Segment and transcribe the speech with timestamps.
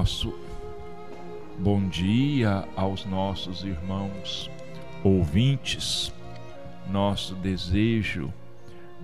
[0.00, 0.32] nosso
[1.58, 4.50] bom dia aos nossos irmãos
[5.04, 6.10] ouvintes,
[6.90, 8.32] nosso desejo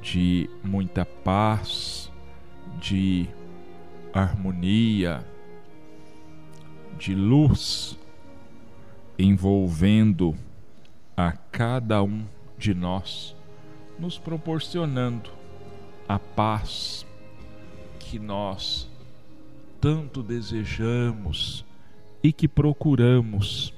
[0.01, 2.11] de muita paz,
[2.81, 3.29] de
[4.11, 5.23] harmonia,
[6.99, 7.99] de luz
[9.19, 10.35] envolvendo
[11.15, 12.25] a cada um
[12.57, 13.37] de nós,
[13.99, 15.29] nos proporcionando
[16.09, 17.05] a paz
[17.99, 18.96] que nós
[19.81, 21.65] tanto desejamos
[22.23, 23.73] e que procuramos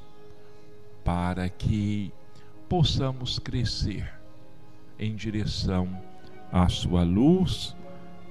[1.04, 2.12] para que
[2.68, 4.12] possamos crescer
[4.98, 5.88] em direção
[6.52, 7.74] à sua luz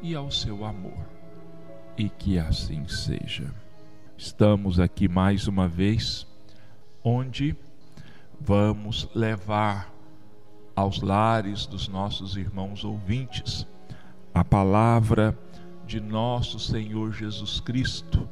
[0.02, 1.06] e ao seu amor.
[1.98, 3.52] E que assim seja.
[4.18, 6.28] Estamos aqui mais uma vez,
[7.04, 7.56] onde
[8.40, 9.92] vamos levar
[10.76, 13.66] aos lares dos nossos irmãos ouvintes
[14.38, 15.36] a palavra
[15.88, 18.28] de nosso Senhor Jesus Cristo,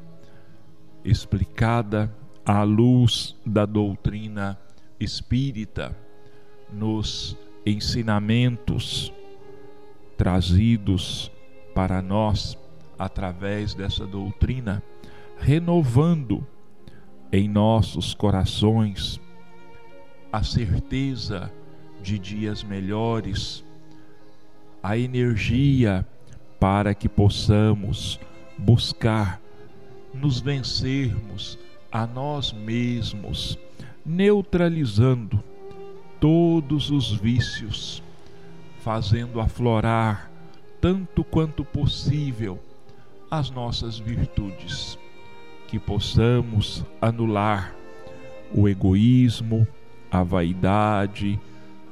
[1.06, 2.14] explicada
[2.46, 4.60] à luz da doutrina
[5.00, 5.98] espírita,
[6.72, 9.14] nos ensinamentos
[10.18, 11.32] trazidos
[11.74, 12.58] para nós
[13.00, 14.84] através dessa doutrina,
[15.38, 16.46] renovando
[17.32, 19.20] em nossos corações
[20.32, 21.52] a certeza
[22.02, 23.64] de dias melhores,
[24.84, 26.06] a energia
[26.66, 28.20] para que possamos
[28.58, 29.40] buscar
[30.12, 31.60] nos vencermos
[31.92, 33.56] a nós mesmos,
[34.04, 35.44] neutralizando
[36.20, 38.02] todos os vícios,
[38.80, 40.32] fazendo aflorar
[40.82, 42.60] tanto quanto possível
[43.30, 44.98] as nossas virtudes,
[45.68, 47.76] que possamos anular
[48.52, 49.68] o egoísmo,
[50.12, 51.40] a vaidade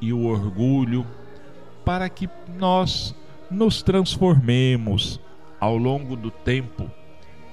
[0.02, 1.06] e o orgulho,
[1.86, 3.16] para que nós
[3.54, 5.20] nos transformemos
[5.60, 6.90] ao longo do tempo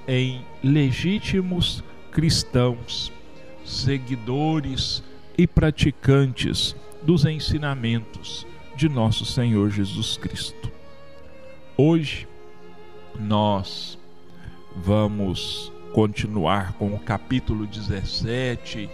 [0.09, 3.13] em legítimos cristãos,
[3.65, 5.05] seguidores
[5.37, 10.73] e praticantes dos ensinamentos de nosso Senhor Jesus Cristo.
[11.77, 12.27] Hoje
[13.19, 13.99] nós
[14.75, 18.89] vamos continuar com o capítulo 17,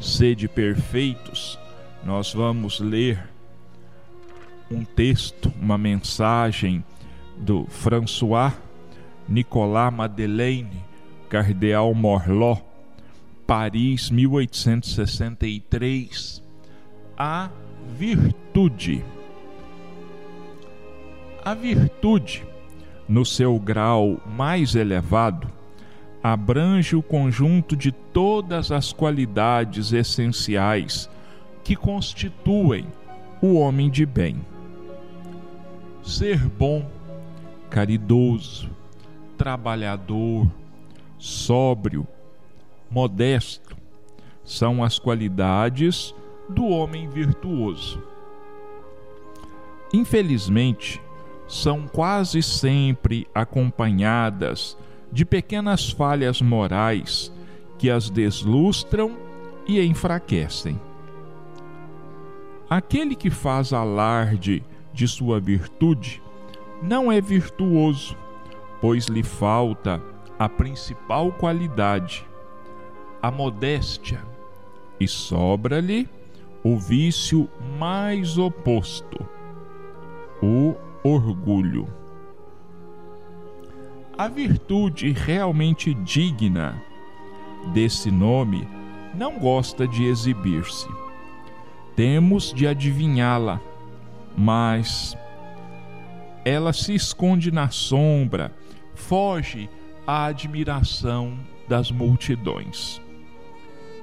[0.00, 1.58] Sede Perfeitos.
[2.04, 3.28] Nós vamos ler
[4.70, 6.84] um texto, uma mensagem
[7.36, 8.52] do François
[9.28, 10.82] Nicolas Madeleine,
[11.28, 12.62] Cardeal Morlot,
[13.46, 16.42] Paris, 1863.
[17.16, 17.50] A
[17.96, 19.04] virtude.
[21.44, 22.44] A virtude,
[23.08, 25.48] no seu grau mais elevado,
[26.22, 31.08] abrange o conjunto de todas as qualidades essenciais
[31.64, 32.86] que constituem
[33.40, 34.36] o homem de bem.
[36.08, 36.90] Ser bom,
[37.68, 38.70] caridoso,
[39.36, 40.50] trabalhador,
[41.18, 42.08] sóbrio,
[42.90, 43.76] modesto
[44.42, 46.14] são as qualidades
[46.48, 48.02] do homem virtuoso.
[49.92, 50.98] Infelizmente,
[51.46, 54.78] são quase sempre acompanhadas
[55.12, 57.30] de pequenas falhas morais
[57.78, 59.14] que as deslustram
[59.66, 60.80] e enfraquecem.
[62.66, 64.64] Aquele que faz alarde
[64.98, 66.20] de sua virtude
[66.82, 68.16] não é virtuoso,
[68.80, 70.02] pois lhe falta
[70.36, 72.26] a principal qualidade,
[73.22, 74.20] a modéstia,
[74.98, 76.08] e sobra-lhe
[76.64, 77.48] o vício
[77.78, 79.24] mais oposto,
[80.42, 81.86] o orgulho.
[84.16, 86.82] A virtude realmente digna
[87.72, 88.66] desse nome
[89.14, 90.88] não gosta de exibir-se.
[91.94, 93.60] Temos de adivinhá-la
[94.38, 95.18] mas
[96.44, 98.54] ela se esconde na sombra,
[98.94, 99.68] foge
[100.06, 101.36] à admiração
[101.68, 103.02] das multidões.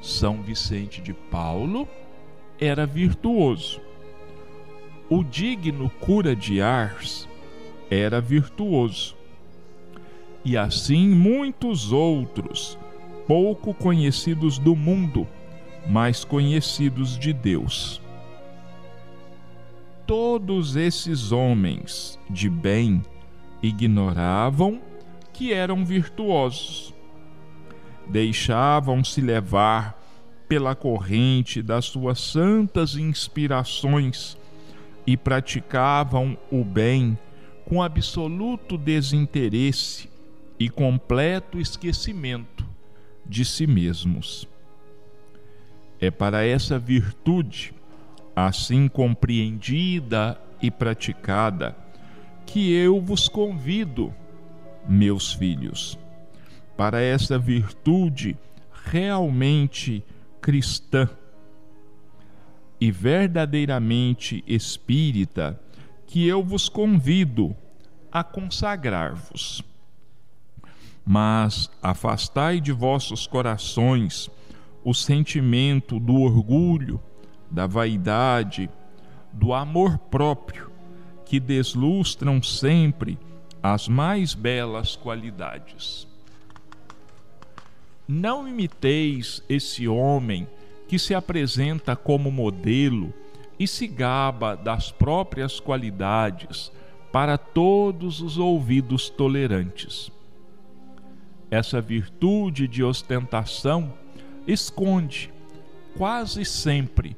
[0.01, 1.87] São Vicente de Paulo
[2.59, 3.79] era virtuoso.
[5.09, 7.29] O digno cura de Ars
[7.89, 9.15] era virtuoso.
[10.43, 12.77] E assim muitos outros,
[13.25, 15.25] pouco conhecidos do mundo,
[15.87, 18.01] mas conhecidos de Deus
[20.05, 23.03] todos esses homens de bem
[23.61, 24.81] ignoravam
[25.33, 26.93] que eram virtuosos.
[28.07, 29.99] Deixavam-se levar
[30.47, 34.37] pela corrente das suas santas inspirações
[35.07, 37.17] e praticavam o bem
[37.65, 40.07] com absoluto desinteresse
[40.59, 42.65] e completo esquecimento
[43.25, 44.47] de si mesmos.
[45.99, 47.73] É para essa virtude
[48.35, 51.75] assim compreendida e praticada,
[52.45, 54.13] que eu vos convido,
[54.87, 55.97] meus filhos,
[56.75, 58.37] para essa virtude
[58.83, 60.03] realmente
[60.41, 61.09] cristã
[62.79, 65.59] e verdadeiramente espírita
[66.05, 67.55] que eu vos convido
[68.11, 69.63] a consagrar-vos.
[71.05, 74.29] Mas afastai de vossos corações
[74.83, 77.01] o sentimento do orgulho,
[77.49, 78.69] da vaidade,
[79.31, 80.71] do amor próprio,
[81.25, 83.17] que deslustram sempre
[83.61, 86.07] as mais belas qualidades.
[88.07, 90.47] Não imiteis esse homem
[90.87, 93.11] que se apresenta como modelo
[93.57, 96.71] e se gaba das próprias qualidades
[97.11, 100.11] para todos os ouvidos tolerantes.
[101.49, 103.93] Essa virtude de ostentação
[104.45, 105.31] esconde,
[105.97, 107.15] quase sempre,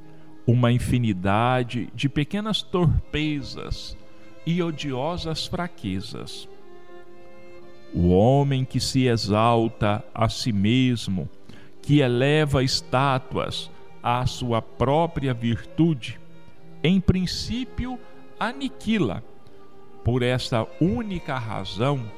[0.48, 3.98] uma infinidade de pequenas torpezas
[4.46, 6.48] e odiosas fraquezas.
[7.94, 11.30] O homem que se exalta a si mesmo,
[11.82, 13.70] que eleva estátuas
[14.02, 16.18] à sua própria virtude,
[16.82, 18.00] em princípio
[18.40, 19.22] aniquila,
[20.02, 22.10] por esta única razão,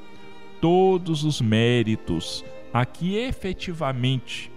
[0.61, 4.51] todos os méritos a que efetivamente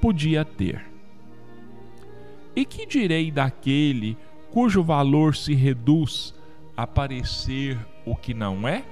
[0.00, 0.93] podia ter.
[2.56, 4.16] E que direi daquele
[4.50, 6.34] cujo valor se reduz
[6.76, 8.84] a parecer o que não é?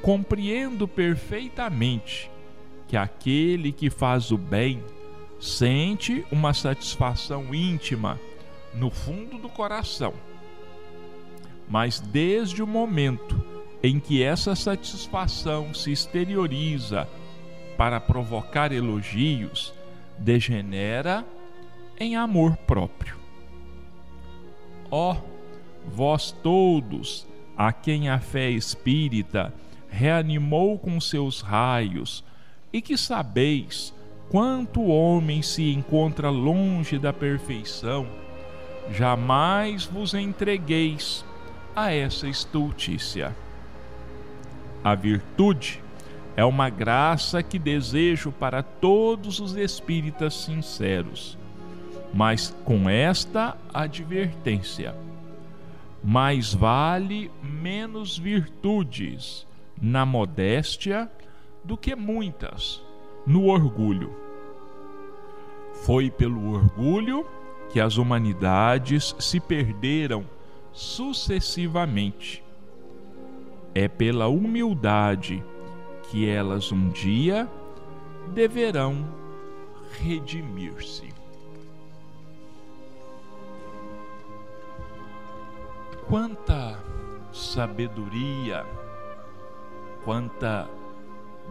[0.00, 2.30] Compreendo perfeitamente
[2.86, 4.82] que aquele que faz o bem
[5.38, 8.18] sente uma satisfação íntima
[8.74, 10.14] no fundo do coração.
[11.68, 13.44] Mas desde o momento
[13.82, 17.06] em que essa satisfação se exterioriza
[17.76, 19.72] para provocar elogios,
[20.18, 21.24] degenera
[21.98, 23.16] em amor próprio.
[24.90, 25.16] Ó, oh,
[25.88, 29.52] vós todos, a quem a fé espírita
[29.88, 32.24] reanimou com seus raios,
[32.72, 33.94] e que sabeis
[34.28, 38.06] quanto o homem se encontra longe da perfeição,
[38.90, 41.24] jamais vos entregueis
[41.74, 43.34] a essa estultícia.
[44.84, 45.82] A virtude
[46.36, 51.37] é uma graça que desejo para todos os espíritas sinceros,
[52.12, 54.94] mas com esta advertência:
[56.02, 59.46] mais vale menos virtudes
[59.80, 61.10] na modéstia
[61.64, 62.82] do que muitas
[63.26, 64.14] no orgulho.
[65.84, 67.26] Foi pelo orgulho
[67.70, 70.24] que as humanidades se perderam
[70.72, 72.42] sucessivamente.
[73.74, 75.44] É pela humildade
[76.10, 77.48] que elas um dia
[78.32, 79.06] deverão
[80.00, 81.08] redimir-se.
[86.08, 86.82] Quanta
[87.30, 88.64] sabedoria,
[90.06, 90.66] quanta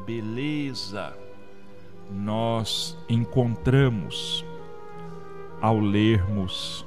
[0.03, 1.15] beleza
[2.11, 4.43] nós encontramos
[5.61, 6.83] ao lermos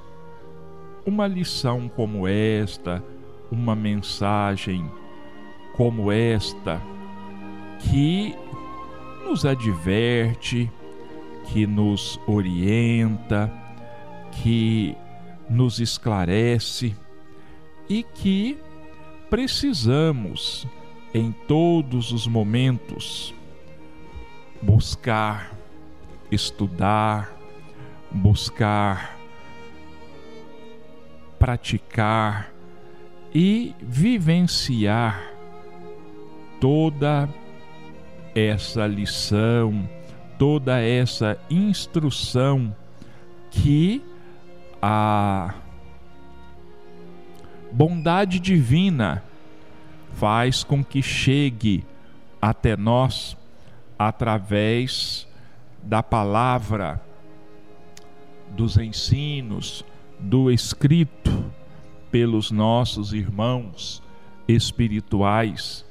[1.06, 3.04] uma lição como esta,
[3.52, 4.90] uma mensagem
[5.76, 6.82] como esta,
[7.78, 8.34] que
[9.24, 10.68] nos adverte,
[11.52, 13.48] que nos orienta,
[14.32, 14.96] que
[15.48, 16.96] nos esclarece
[17.90, 18.56] e que
[19.28, 20.64] precisamos
[21.12, 23.34] em todos os momentos
[24.62, 25.52] buscar,
[26.30, 27.36] estudar,
[28.12, 29.18] buscar,
[31.36, 32.52] praticar
[33.34, 35.32] e vivenciar
[36.60, 37.28] toda
[38.36, 39.88] essa lição,
[40.38, 42.74] toda essa instrução
[43.50, 44.00] que
[44.80, 45.54] a
[47.72, 49.22] bondade divina
[50.14, 51.84] faz com que chegue
[52.40, 53.36] até nós
[53.98, 55.28] através
[55.82, 57.00] da palavra,
[58.50, 59.84] dos ensinos,
[60.18, 61.52] do escrito
[62.10, 64.02] pelos nossos irmãos
[64.48, 65.84] espirituais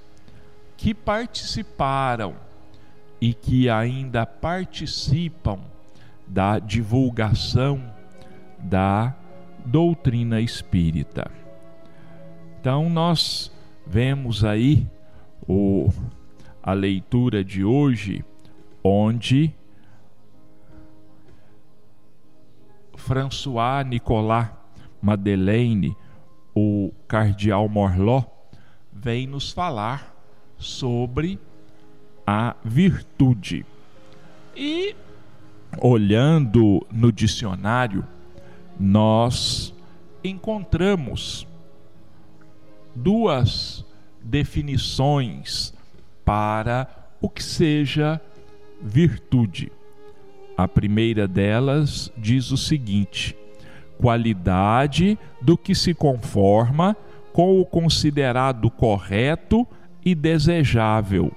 [0.76, 2.36] que participaram
[3.20, 5.60] e que ainda participam
[6.28, 7.82] da divulgação
[8.60, 9.16] da
[9.66, 11.30] doutrina espírita.
[12.60, 13.50] Então nós
[13.88, 14.86] vemos aí
[15.48, 15.90] o,
[16.62, 18.26] a leitura de hoje,
[18.84, 19.56] onde
[22.98, 24.50] François Nicolas
[25.02, 25.96] Madeleine,
[26.54, 28.26] o cardeal Morló,
[28.92, 30.14] vem nos falar
[30.58, 31.40] sobre
[32.28, 33.66] a virtude.
[34.54, 34.94] E
[35.82, 38.06] olhando no dicionário,
[38.78, 39.74] nós
[40.22, 41.48] encontramos
[43.02, 43.86] duas
[44.22, 45.74] definições
[46.26, 46.88] para
[47.22, 48.22] o que seja
[48.82, 49.72] virtude.
[50.58, 53.36] A primeira delas diz o seguinte:
[53.98, 56.96] qualidade do que se conforma
[57.32, 59.66] com o considerado correto
[60.04, 61.32] e desejável,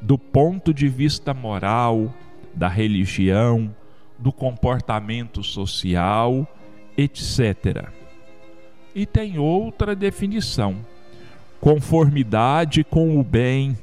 [0.00, 2.12] do ponto de vista moral,
[2.54, 3.74] da religião,
[4.18, 6.46] do comportamento social,
[6.96, 7.88] etc.
[8.94, 10.76] E tem outra definição:
[11.62, 13.78] conformidade com o bem,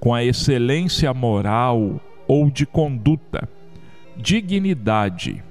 [0.00, 3.46] com a excelência moral ou de conduta,
[4.16, 5.44] dignidade.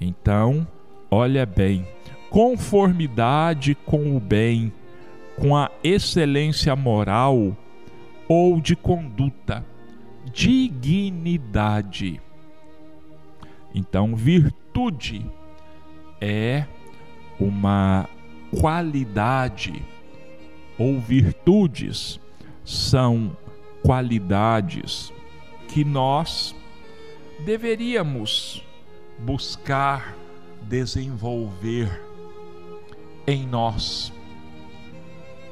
[0.00, 0.66] Então,
[1.08, 1.86] olha bem,
[2.28, 4.72] conformidade com o bem,
[5.36, 7.56] com a excelência moral
[8.26, 9.64] ou de conduta,
[10.32, 12.20] dignidade.
[13.72, 15.24] Então, virtude
[16.20, 16.64] é
[17.38, 18.08] uma
[18.50, 19.84] qualidade
[20.78, 22.20] ou virtudes
[22.64, 23.36] são
[23.82, 25.12] qualidades
[25.68, 26.54] que nós
[27.44, 28.64] deveríamos
[29.18, 30.14] buscar
[30.62, 32.02] desenvolver
[33.26, 34.12] em nós,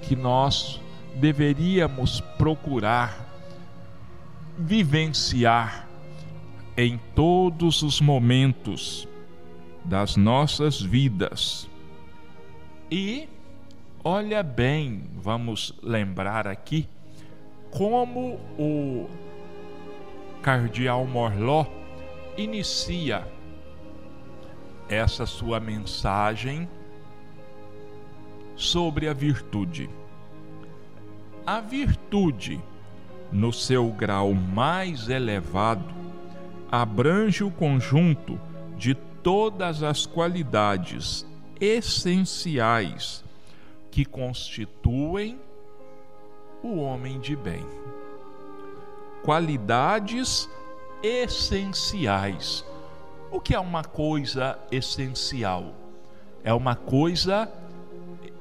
[0.03, 0.81] que nós
[1.15, 3.25] deveríamos procurar
[4.59, 5.87] vivenciar
[6.77, 9.07] em todos os momentos
[9.85, 11.69] das nossas vidas.
[12.91, 13.29] E
[14.05, 16.89] olha bem, vamos lembrar aqui
[17.69, 19.11] como o
[20.41, 21.67] cardeal Morló
[22.37, 23.27] inicia
[24.89, 26.69] essa sua mensagem
[28.55, 29.91] sobre a virtude.
[31.45, 32.61] A virtude,
[33.33, 35.93] no seu grau mais elevado,
[36.71, 38.41] abrange o conjunto
[38.79, 41.27] de todas as qualidades
[41.61, 43.23] essenciais
[43.91, 45.41] que constituem
[46.63, 47.67] o homem de bem.
[49.23, 50.49] Qualidades
[51.03, 52.65] essenciais.
[53.31, 55.75] O que é uma coisa essencial?
[56.45, 57.51] É uma coisa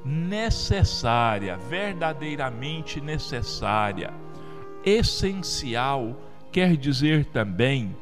[0.04, 4.12] necessária, verdadeiramente necessária.
[4.84, 6.14] Essencial
[6.52, 7.96] quer dizer também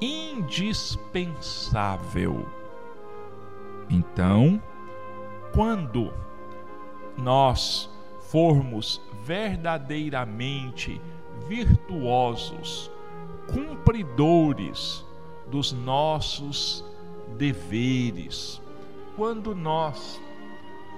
[0.00, 2.57] indispensável.
[3.90, 4.62] Então,
[5.52, 6.12] quando
[7.16, 7.90] nós
[8.30, 11.00] formos verdadeiramente
[11.48, 12.90] virtuosos,
[13.52, 15.04] cumpridores
[15.50, 16.84] dos nossos
[17.36, 18.60] deveres,
[19.16, 20.20] quando nós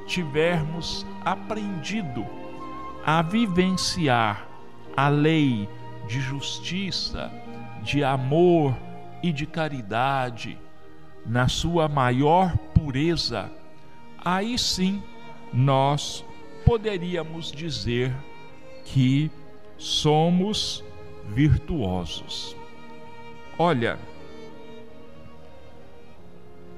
[0.06, 2.26] tivermos aprendido
[3.06, 4.48] a vivenciar
[4.96, 5.68] a lei
[6.08, 7.32] de justiça,
[7.82, 8.76] de amor
[9.22, 10.58] e de caridade
[11.24, 13.50] na sua maior pureza,
[14.18, 15.02] aí sim
[15.52, 16.24] nós
[16.64, 18.14] poderíamos dizer
[18.84, 19.30] que
[19.78, 20.84] somos
[21.28, 22.56] virtuosos.
[23.58, 23.98] Olha,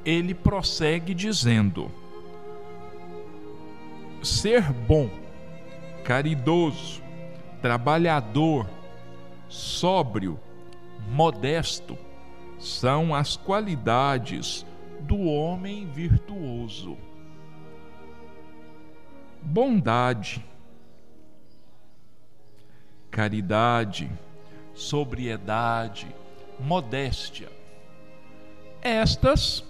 [0.04, 1.90] ele prossegue dizendo:
[4.22, 5.08] ser bom,
[6.04, 7.02] caridoso,
[7.60, 8.68] trabalhador,
[9.48, 10.38] sóbrio,
[11.08, 11.96] modesto
[12.62, 14.64] são as qualidades
[15.00, 16.96] do homem virtuoso.
[19.42, 20.44] Bondade,
[23.10, 24.08] caridade,
[24.72, 26.06] sobriedade,
[26.60, 27.50] modéstia.
[28.80, 29.64] Estas,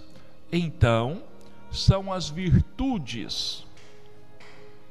[0.51, 1.23] então,
[1.71, 3.65] são as virtudes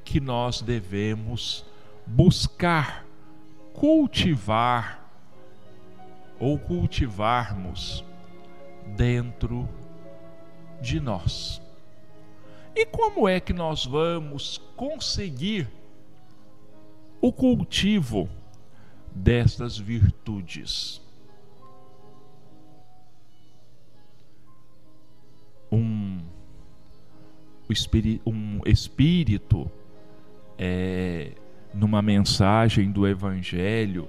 [0.05, 1.65] que nós devemos
[2.05, 3.07] buscar
[3.73, 5.02] cultivar
[6.43, 8.05] ou cultivarmos
[8.97, 9.69] dentro
[10.81, 11.63] de nós.
[12.75, 15.69] E como é que nós vamos conseguir
[17.21, 18.29] o cultivo
[19.15, 21.01] destas virtudes?
[25.71, 26.19] Um,
[28.27, 29.71] um espírito,
[30.59, 31.35] é,
[31.73, 34.09] numa mensagem do Evangelho,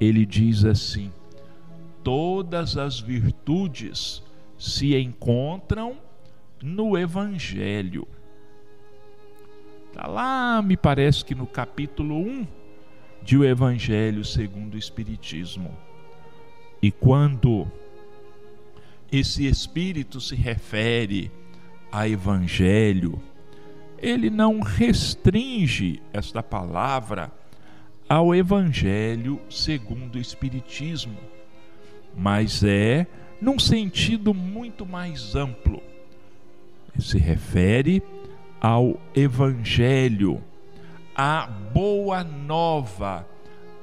[0.00, 1.10] ele diz assim:
[2.06, 4.22] todas as virtudes
[4.56, 5.96] se encontram
[6.62, 8.06] no Evangelho.
[9.88, 12.46] Está lá, me parece que no capítulo 1
[13.24, 15.76] de O Evangelho segundo o Espiritismo.
[16.80, 17.66] E quando
[19.10, 21.28] esse Espírito se refere
[21.90, 23.20] a Evangelho,
[23.98, 27.32] ele não restringe esta palavra
[28.08, 31.25] ao Evangelho segundo o Espiritismo
[32.16, 33.06] mas é
[33.40, 35.82] num sentido muito mais amplo.
[36.98, 38.02] Se refere
[38.60, 40.42] ao Evangelho,
[41.14, 43.26] à boa nova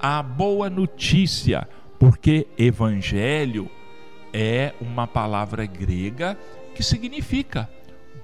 [0.03, 1.65] a boa notícia,
[1.97, 3.71] porque evangelho
[4.33, 6.37] é uma palavra grega
[6.75, 7.69] que significa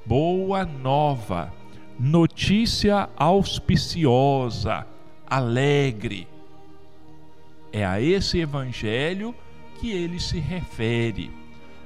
[0.05, 1.53] boa nova,
[1.97, 4.85] notícia auspiciosa,
[5.25, 6.27] alegre.
[7.71, 9.48] É a esse evangelho que
[9.87, 11.31] ele se refere.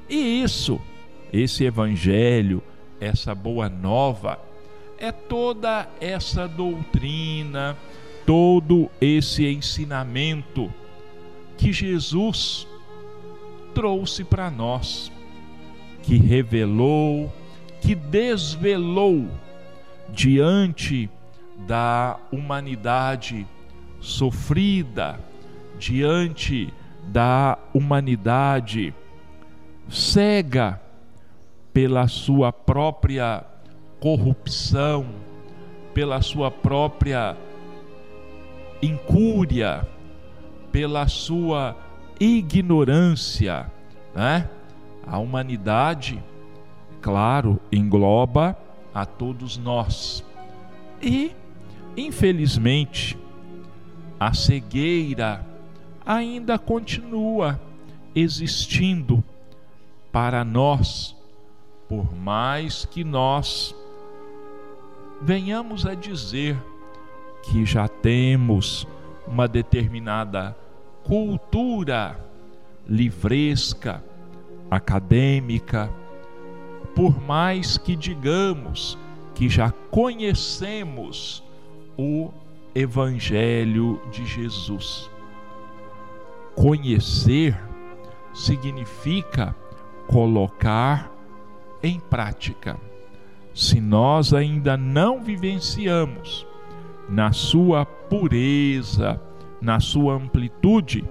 [0.09, 0.79] E isso,
[1.31, 2.63] esse evangelho,
[2.99, 4.39] essa boa nova,
[4.97, 7.77] é toda essa doutrina,
[8.25, 10.71] todo esse ensinamento
[11.57, 12.67] que Jesus
[13.73, 15.11] trouxe para nós,
[16.03, 17.31] que revelou,
[17.81, 19.27] que desvelou
[20.09, 21.09] diante
[21.67, 23.47] da humanidade
[23.99, 25.19] sofrida,
[25.79, 26.73] diante
[27.07, 28.93] da humanidade
[29.89, 30.81] cega
[31.73, 33.43] pela sua própria
[33.99, 35.05] corrupção,
[35.93, 37.37] pela sua própria
[38.81, 39.87] incúria,
[40.71, 41.75] pela sua
[42.19, 43.71] ignorância,
[44.13, 44.49] né?
[45.05, 46.23] A humanidade,
[47.01, 48.57] claro, engloba
[48.93, 50.23] a todos nós.
[51.01, 51.31] E,
[51.97, 53.17] infelizmente,
[54.19, 55.45] a cegueira
[56.05, 57.59] ainda continua
[58.15, 59.23] existindo
[60.11, 61.15] para nós,
[61.87, 63.75] por mais que nós
[65.21, 66.57] venhamos a dizer
[67.43, 68.87] que já temos
[69.27, 70.55] uma determinada
[71.03, 72.19] cultura
[72.87, 74.03] livresca,
[74.69, 75.89] acadêmica,
[76.95, 78.97] por mais que digamos
[79.33, 81.43] que já conhecemos
[81.97, 82.31] o
[82.75, 85.09] Evangelho de Jesus.
[86.55, 87.57] Conhecer
[88.33, 89.55] significa
[90.07, 91.11] colocar
[91.81, 92.77] em prática
[93.53, 96.47] se nós ainda não vivenciamos
[97.07, 99.21] na sua pureza,
[99.61, 101.03] na sua amplitude,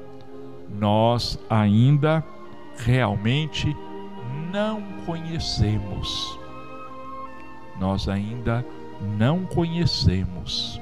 [0.68, 2.24] nós ainda
[2.76, 3.76] realmente
[4.52, 6.38] não conhecemos.
[7.78, 8.64] Nós ainda
[9.16, 10.80] não conhecemos.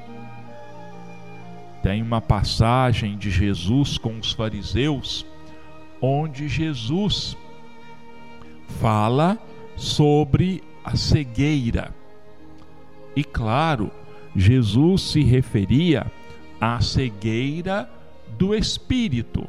[1.81, 5.25] Tem uma passagem de Jesus com os fariseus,
[5.99, 7.35] onde Jesus
[8.79, 9.39] fala
[9.75, 11.93] sobre a cegueira.
[13.15, 13.91] E claro,
[14.35, 16.11] Jesus se referia
[16.59, 17.89] à cegueira
[18.37, 19.47] do espírito,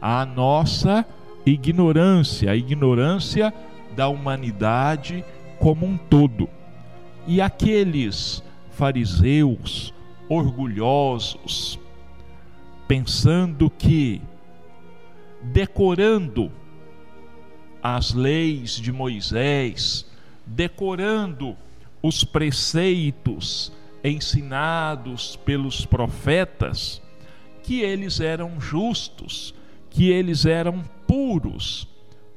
[0.00, 1.06] à nossa
[1.44, 3.52] ignorância, a ignorância
[3.96, 5.24] da humanidade
[5.58, 6.48] como um todo.
[7.26, 9.92] E aqueles fariseus
[10.28, 11.78] orgulhosos,
[12.86, 14.20] pensando que
[15.42, 16.50] decorando
[17.82, 20.06] as leis de Moisés,
[20.44, 21.56] decorando
[22.02, 27.02] os preceitos ensinados pelos profetas,
[27.62, 29.54] que eles eram justos,
[29.90, 31.88] que eles eram puros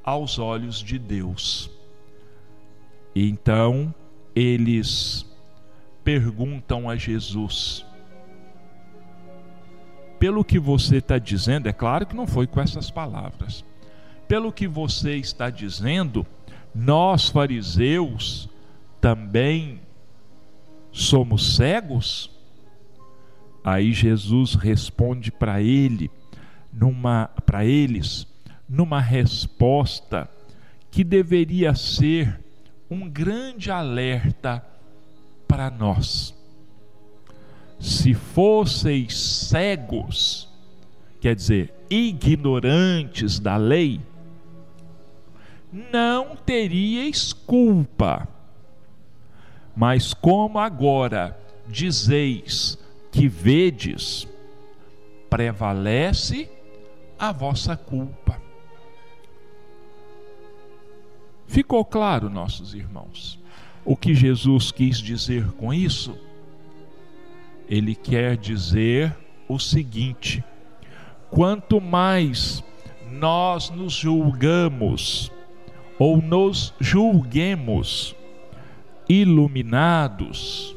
[0.03, 1.69] aos olhos de Deus.
[3.15, 3.93] Então,
[4.35, 5.28] eles
[6.09, 7.85] perguntam a Jesus:
[10.17, 13.63] pelo que você está dizendo, é claro que não foi com essas palavras,
[14.27, 16.25] pelo que você está dizendo,
[16.73, 18.49] nós fariseus
[18.99, 19.81] também
[20.91, 22.31] somos cegos?
[23.63, 26.09] Aí Jesus responde para ele,
[26.73, 28.25] numa para eles,
[28.67, 30.27] numa resposta
[30.89, 32.39] que deveria ser
[32.89, 34.68] um grande alerta
[35.49, 36.35] para nós.
[37.79, 40.47] Se fosseis cegos,
[41.19, 43.99] quer dizer, ignorantes da lei,
[45.91, 48.27] não teríeis culpa.
[49.75, 52.77] Mas como agora dizeis
[53.11, 54.27] que vedes,
[55.29, 56.49] prevalece
[57.17, 58.39] a vossa culpa.
[61.47, 63.39] Ficou claro, nossos irmãos,
[63.85, 66.17] o que Jesus quis dizer com isso?
[67.67, 69.15] Ele quer dizer
[69.47, 70.43] o seguinte:
[71.29, 72.63] quanto mais
[73.11, 75.31] nós nos julgamos
[75.97, 78.15] ou nos julguemos
[79.07, 80.75] iluminados,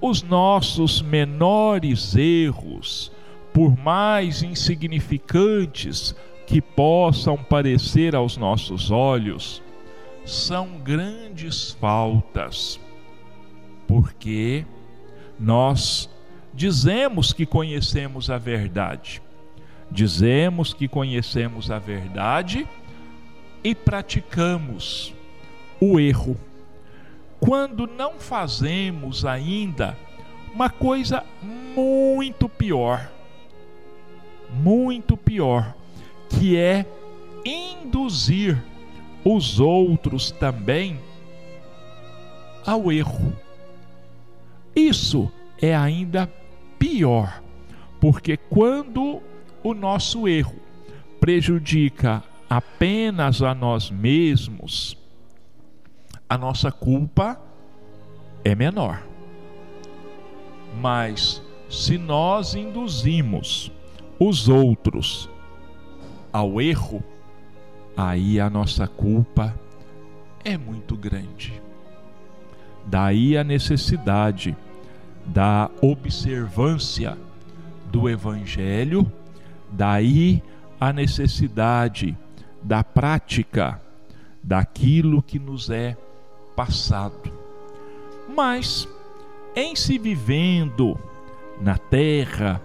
[0.00, 3.12] os nossos menores erros,
[3.52, 6.14] por mais insignificantes
[6.46, 9.62] que possam parecer aos nossos olhos,
[10.30, 12.78] são grandes faltas,
[13.88, 14.64] porque
[15.38, 16.08] nós
[16.54, 19.20] dizemos que conhecemos a verdade,
[19.90, 22.66] dizemos que conhecemos a verdade
[23.64, 25.12] e praticamos
[25.80, 26.36] o erro.
[27.40, 29.98] Quando não fazemos ainda
[30.54, 33.10] uma coisa muito pior,
[34.48, 35.74] muito pior,
[36.28, 36.86] que é
[37.44, 38.69] induzir
[39.24, 40.98] os outros também
[42.66, 43.32] ao erro.
[44.74, 45.30] Isso
[45.60, 46.30] é ainda
[46.78, 47.42] pior,
[48.00, 49.20] porque quando
[49.62, 50.56] o nosso erro
[51.20, 54.96] prejudica apenas a nós mesmos,
[56.28, 57.40] a nossa culpa
[58.44, 59.02] é menor.
[60.80, 63.70] Mas se nós induzimos
[64.18, 65.28] os outros
[66.32, 67.02] ao erro,
[68.00, 69.54] aí a nossa culpa
[70.42, 71.60] é muito grande.
[72.86, 74.56] Daí a necessidade
[75.26, 77.16] da observância
[77.92, 79.10] do Evangelho,
[79.70, 80.42] daí
[80.80, 82.16] a necessidade
[82.62, 83.80] da prática
[84.42, 85.94] daquilo que nos é
[86.56, 87.30] passado.
[88.34, 88.88] Mas,
[89.54, 90.98] em se vivendo
[91.60, 92.62] na terra,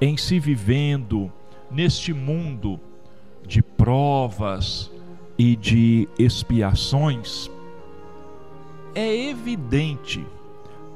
[0.00, 1.30] em se vivendo
[1.70, 2.80] neste mundo
[3.46, 4.90] de provas
[5.38, 7.50] e de expiações,
[8.94, 10.24] é evidente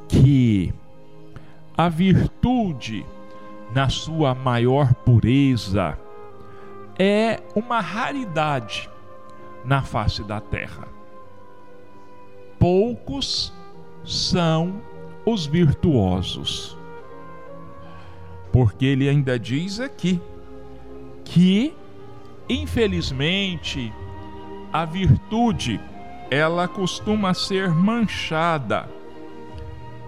[0.08, 0.72] que
[1.76, 3.04] a virtude,
[3.74, 5.98] na sua maior pureza,
[6.98, 8.88] é uma raridade
[9.64, 10.88] na face da terra.
[12.58, 13.52] Poucos
[14.04, 14.80] são
[15.26, 16.78] os virtuosos.
[18.52, 20.20] Porque ele ainda diz aqui
[21.24, 21.74] que,
[22.48, 23.92] infelizmente,
[24.72, 25.80] a virtude
[26.30, 28.88] ela costuma ser manchada,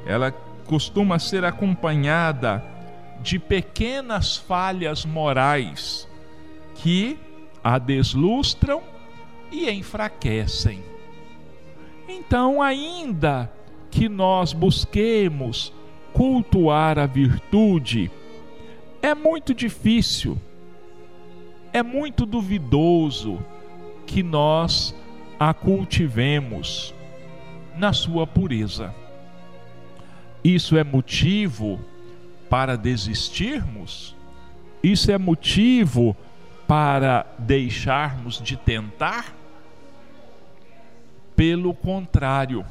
[0.04, 0.32] ela
[0.66, 2.64] costuma ser acompanhada
[3.20, 6.08] de pequenas falhas morais
[6.74, 7.18] que
[7.62, 8.82] a deslustram
[9.50, 10.82] e enfraquecem.
[12.08, 13.50] Então, ainda
[13.90, 15.72] que nós busquemos
[16.12, 18.10] cultuar a virtude,
[19.02, 20.38] é muito difícil,
[21.78, 23.38] é muito duvidoso
[24.06, 24.94] que nós
[25.38, 26.92] a cultivemos
[27.76, 28.92] na sua pureza.
[30.42, 31.80] Isso é motivo
[32.50, 34.16] para desistirmos?
[34.82, 36.16] Isso é motivo
[36.66, 39.34] para deixarmos de tentar?
[41.36, 42.66] Pelo contrário,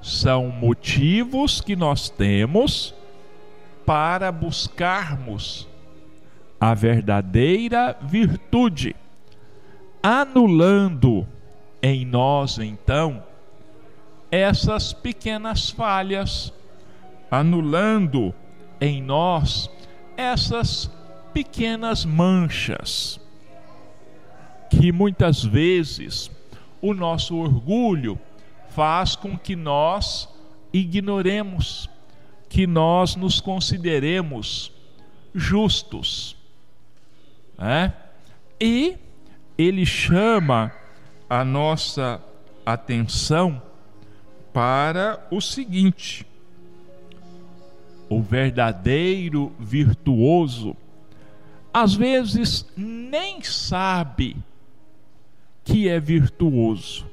[0.00, 2.94] são motivos que nós temos
[3.84, 5.68] para buscarmos
[6.62, 8.94] a verdadeira virtude,
[10.00, 11.26] anulando
[11.82, 13.20] em nós então
[14.30, 16.52] essas pequenas falhas,
[17.28, 18.32] anulando
[18.80, 19.68] em nós
[20.16, 20.88] essas
[21.34, 23.18] pequenas manchas
[24.70, 26.30] que muitas vezes
[26.80, 28.16] o nosso orgulho
[28.68, 30.28] faz com que nós
[30.72, 31.90] ignoremos,
[32.48, 34.70] que nós nos consideremos
[35.34, 36.40] justos.
[37.62, 37.92] É?
[38.60, 38.96] E
[39.56, 40.72] ele chama
[41.30, 42.20] a nossa
[42.66, 43.62] atenção
[44.52, 46.26] para o seguinte:
[48.08, 50.76] o verdadeiro virtuoso
[51.72, 54.36] às vezes nem sabe
[55.64, 57.06] que é virtuoso,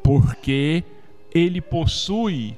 [0.00, 0.84] porque
[1.34, 2.56] ele possui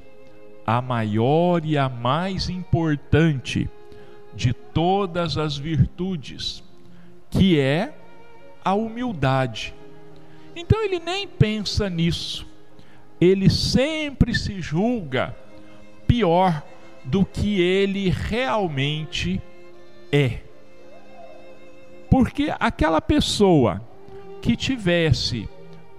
[0.66, 3.68] a maior e a mais importante
[4.35, 6.62] de todas as virtudes,
[7.31, 7.95] que é
[8.64, 9.75] a humildade.
[10.55, 12.47] Então ele nem pensa nisso.
[13.21, 15.37] Ele sempre se julga
[16.07, 16.62] pior
[17.05, 19.40] do que ele realmente
[20.11, 20.40] é.
[22.11, 23.81] Porque aquela pessoa
[24.42, 25.49] que tivesse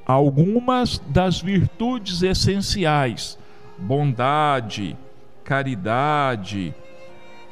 [0.05, 3.39] algumas das virtudes essenciais,
[3.77, 4.95] bondade,
[5.43, 6.73] caridade,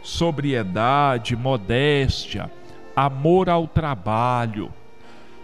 [0.01, 2.51] sobriedade, modéstia,
[2.95, 4.73] amor ao trabalho,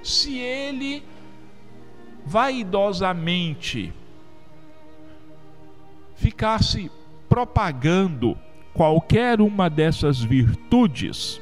[0.04, 1.04] se ele
[2.26, 3.93] vaidosamente
[6.15, 6.91] ficasse
[7.30, 8.38] propagando
[8.74, 11.41] qualquer uma dessas virtudes,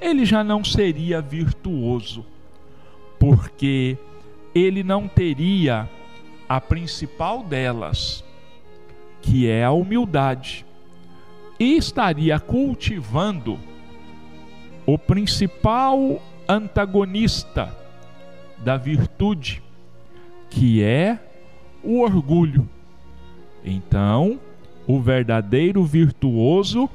[0.00, 2.24] ele já não seria virtuoso
[3.18, 3.96] porque
[4.54, 5.88] ele não teria
[6.48, 8.24] a principal delas,
[9.20, 10.64] que é a humildade,
[11.58, 13.58] estaria cultivando
[14.84, 17.74] o principal antagonista
[18.58, 19.62] da virtude,
[20.48, 21.18] que é
[21.82, 22.68] o orgulho.
[23.64, 24.38] Então,
[24.86, 26.88] o verdadeiro virtuoso,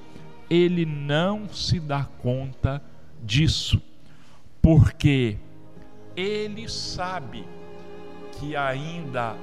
[0.50, 2.82] ele não se dá conta
[3.24, 3.82] disso,
[4.62, 5.38] porque
[6.16, 7.46] ele sabe
[8.40, 9.36] que ainda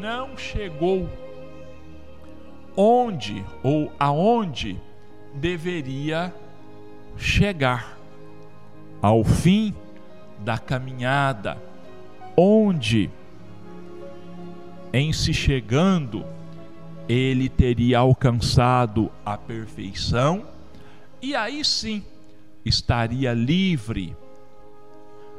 [0.00, 1.08] não chegou
[2.80, 4.80] onde ou aonde
[5.34, 6.32] deveria
[7.16, 7.98] chegar
[9.02, 9.74] ao fim
[10.38, 11.58] da caminhada,
[12.36, 13.10] onde
[14.92, 16.24] em se chegando
[17.08, 20.46] ele teria alcançado a perfeição
[21.20, 22.04] e aí sim
[22.64, 24.16] estaria livre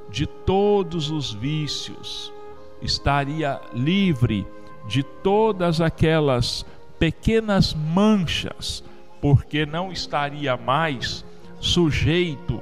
[0.09, 2.33] de todos os vícios,
[2.81, 4.45] estaria livre
[4.89, 6.65] de todas aquelas
[6.99, 8.83] pequenas manchas,
[9.21, 11.25] porque não estaria mais
[11.59, 12.61] sujeito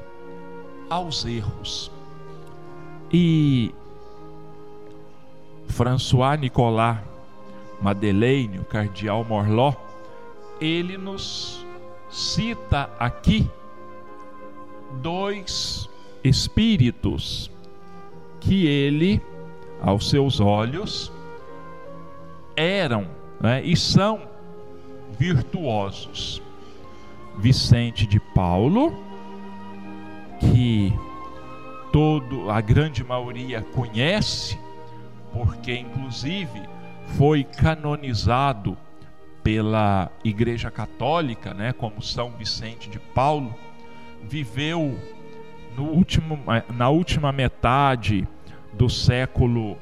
[0.90, 1.92] aos erros.
[3.12, 3.74] E
[5.68, 7.00] François Nicolas
[7.82, 9.74] Madeleine, o cardeal Morló,
[10.62, 11.66] ele nos
[12.10, 13.50] cita aqui
[15.02, 15.90] dois
[16.24, 17.52] espíritos
[18.40, 19.22] que ele,
[19.82, 21.12] aos seus olhos,
[22.56, 23.08] eram
[23.40, 24.27] né, e são
[25.18, 26.42] virtuosos.
[27.40, 28.94] Vicente de Paulo,
[30.40, 30.92] que
[31.92, 34.58] todo a grande maioria conhece,
[35.32, 36.62] porque inclusive
[37.18, 38.78] foi canonizado
[39.44, 43.56] pela Igreja Católica, né, como São Vicente de Paulo,
[44.24, 44.98] viveu
[45.76, 46.40] no último,
[46.76, 48.28] na última metade
[48.74, 49.78] do século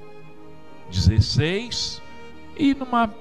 [0.91, 2.01] XVI
[2.57, 3.11] e numa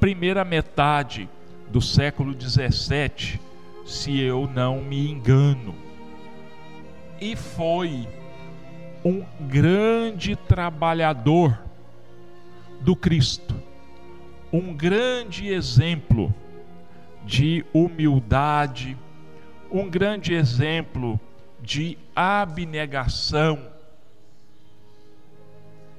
[0.00, 1.28] primeira metade
[1.74, 3.40] do século XVII,
[3.84, 5.74] se eu não me engano.
[7.20, 8.06] E foi
[9.04, 11.60] um grande trabalhador
[12.80, 13.56] do Cristo,
[14.52, 16.32] um grande exemplo
[17.24, 18.96] de humildade,
[19.68, 21.18] um grande exemplo
[21.60, 23.58] de abnegação,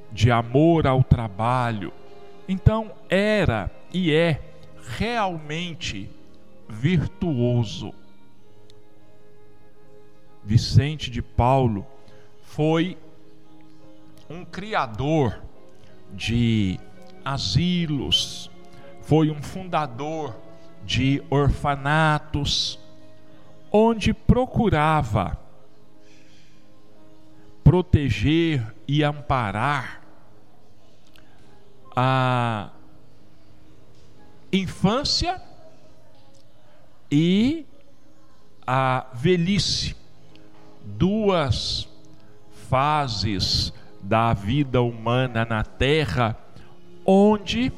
[0.10, 1.92] de amor ao trabalho.
[2.48, 4.55] Então, era e é
[4.88, 6.10] realmente
[6.68, 7.94] virtuoso.
[10.44, 11.86] Vicente de Paulo
[12.42, 12.98] foi
[14.30, 15.42] um criador
[16.14, 16.80] de
[17.24, 18.50] asilos,
[19.02, 20.36] foi um fundador
[20.84, 22.80] de orfanatos,
[23.72, 25.38] onde procurava
[27.64, 30.02] proteger e amparar
[31.96, 32.70] a
[34.56, 35.42] infância
[37.12, 37.66] e
[38.66, 39.96] a velhice,
[40.84, 41.88] duas
[42.70, 46.38] fases da vida humana na terra,
[47.06, 47.72] onde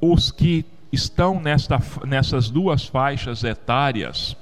[0.00, 4.36] os que estão nesta, nessas duas faixas etárias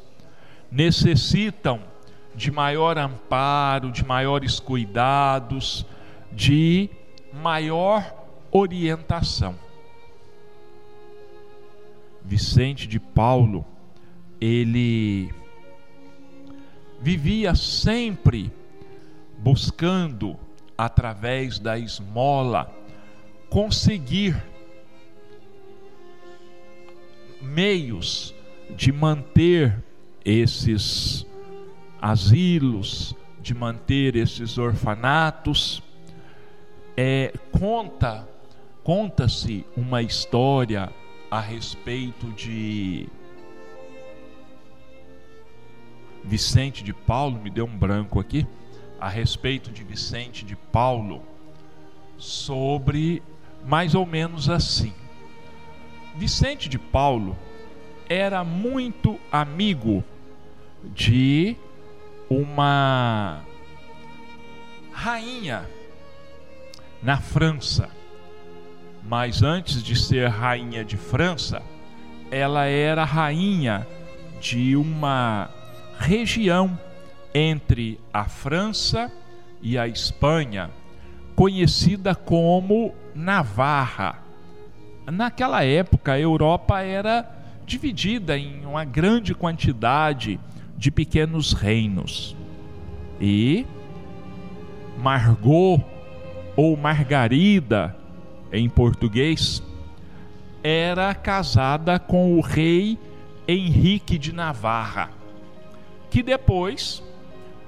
[0.70, 1.80] necessitam
[2.34, 5.84] de maior amparo, de maiores cuidados,
[6.32, 6.88] de
[7.32, 8.14] maior
[8.50, 9.67] orientação.
[12.28, 13.64] Vicente de Paulo,
[14.38, 15.32] ele
[17.00, 18.52] vivia sempre
[19.38, 20.36] buscando,
[20.76, 22.70] através da esmola,
[23.48, 24.36] conseguir
[27.40, 28.34] meios
[28.76, 29.82] de manter
[30.22, 31.24] esses
[31.98, 35.82] asilos, de manter esses orfanatos.
[36.94, 38.28] É, conta,
[38.84, 40.92] conta-se uma história
[41.30, 43.08] a respeito de
[46.24, 48.46] Vicente de Paulo, me deu um branco aqui
[49.00, 51.22] a respeito de Vicente de Paulo
[52.16, 53.22] sobre
[53.64, 54.92] mais ou menos assim.
[56.16, 57.36] Vicente de Paulo
[58.08, 60.02] era muito amigo
[60.82, 61.56] de
[62.28, 63.42] uma
[64.92, 65.68] rainha
[67.02, 67.97] na França.
[69.08, 71.62] Mas antes de ser rainha de França,
[72.30, 73.86] ela era rainha
[74.38, 75.48] de uma
[75.98, 76.78] região
[77.34, 79.10] entre a França
[79.62, 80.68] e a Espanha,
[81.34, 84.18] conhecida como Navarra.
[85.06, 87.26] Naquela época, a Europa era
[87.64, 90.38] dividida em uma grande quantidade
[90.76, 92.36] de pequenos reinos.
[93.18, 93.64] E
[94.98, 95.82] Margot
[96.54, 97.96] ou Margarida
[98.52, 99.62] em português
[100.62, 102.98] era casada com o rei
[103.46, 105.10] Henrique de Navarra,
[106.10, 107.02] que depois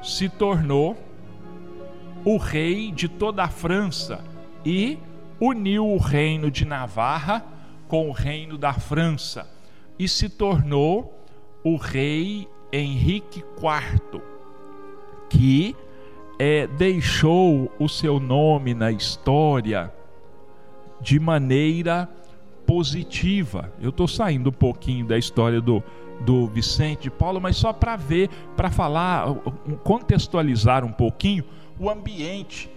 [0.03, 0.97] se tornou
[2.25, 4.23] o rei de toda a França
[4.65, 4.99] e
[5.41, 7.45] uniu o reino de Navarra
[7.89, 9.49] com o reino da França
[9.99, 11.25] e se tornou
[11.65, 14.23] o rei Henrique IV,
[15.29, 15.75] que
[16.39, 19.93] é, deixou o seu nome na história
[21.01, 22.09] de maneira
[22.67, 23.73] positiva.
[23.81, 25.83] Eu estou saindo um pouquinho da história do,
[26.21, 29.27] do Vicente de Paulo, mas só para ver, para falar,
[29.83, 31.45] contextualizar um pouquinho
[31.79, 32.71] o ambiente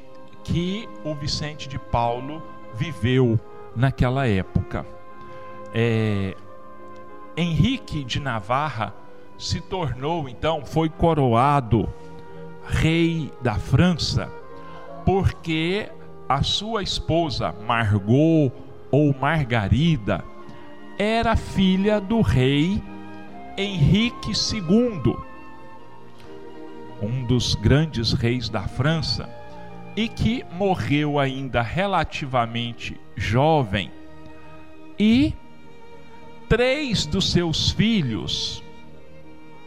[0.44, 2.42] que o Vicente de Paulo
[2.74, 3.40] viveu
[3.76, 4.86] naquela época.
[5.74, 6.36] É,
[7.36, 8.94] Henrique de Navarra
[9.38, 11.90] se tornou então, foi coroado
[12.66, 14.32] rei da França,
[15.06, 15.90] porque
[16.28, 18.52] a sua esposa Margot
[18.92, 20.24] ou Margarida
[20.98, 22.82] era filha do rei
[23.58, 25.16] Henrique II,
[27.02, 29.30] um dos grandes reis da França,
[29.96, 33.92] e que morreu ainda relativamente jovem.
[34.98, 35.34] E
[36.50, 38.64] três dos seus filhos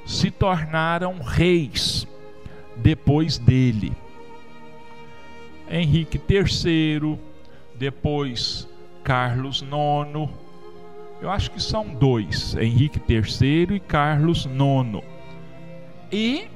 [0.05, 2.07] se tornaram reis
[2.77, 3.93] depois dele.
[5.71, 7.19] Henrique III,
[7.75, 8.69] depois
[9.03, 10.31] Carlos IX.
[11.21, 15.03] Eu acho que são dois, Henrique III e Carlos IX.
[16.13, 16.49] E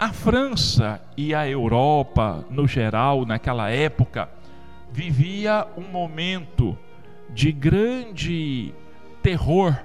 [0.00, 4.28] a França e a Europa, no geral, naquela época,
[4.92, 6.76] vivia um momento
[7.30, 8.72] de grande
[9.22, 9.76] terror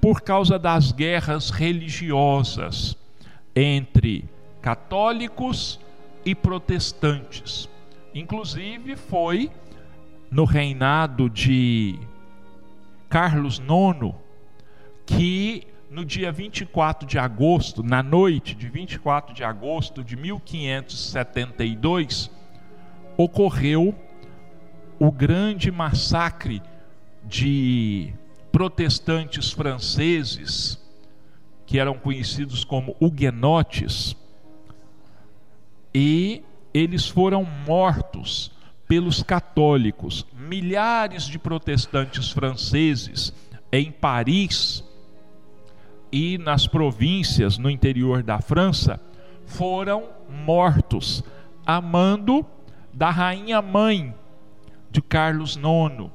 [0.00, 2.96] por causa das guerras religiosas
[3.54, 4.24] entre
[4.62, 5.78] católicos
[6.24, 7.68] e protestantes.
[8.14, 9.50] Inclusive foi
[10.30, 11.98] no reinado de
[13.08, 14.14] Carlos IX
[15.06, 22.30] que no dia 24 de agosto, na noite de 24 de agosto de 1572,
[23.16, 23.92] ocorreu
[25.00, 26.62] o grande massacre
[27.24, 28.12] de
[28.52, 30.78] protestantes franceses,
[31.66, 34.14] que eram conhecidos como huguenotes,
[35.94, 38.52] e eles foram mortos
[38.86, 40.26] pelos católicos.
[40.32, 43.32] Milhares de protestantes franceses
[43.72, 44.84] em Paris
[46.12, 49.00] e nas províncias no interior da França
[49.46, 51.22] foram mortos
[51.64, 52.44] a mando
[52.92, 54.14] da rainha mãe
[54.90, 56.10] de Carlos IX,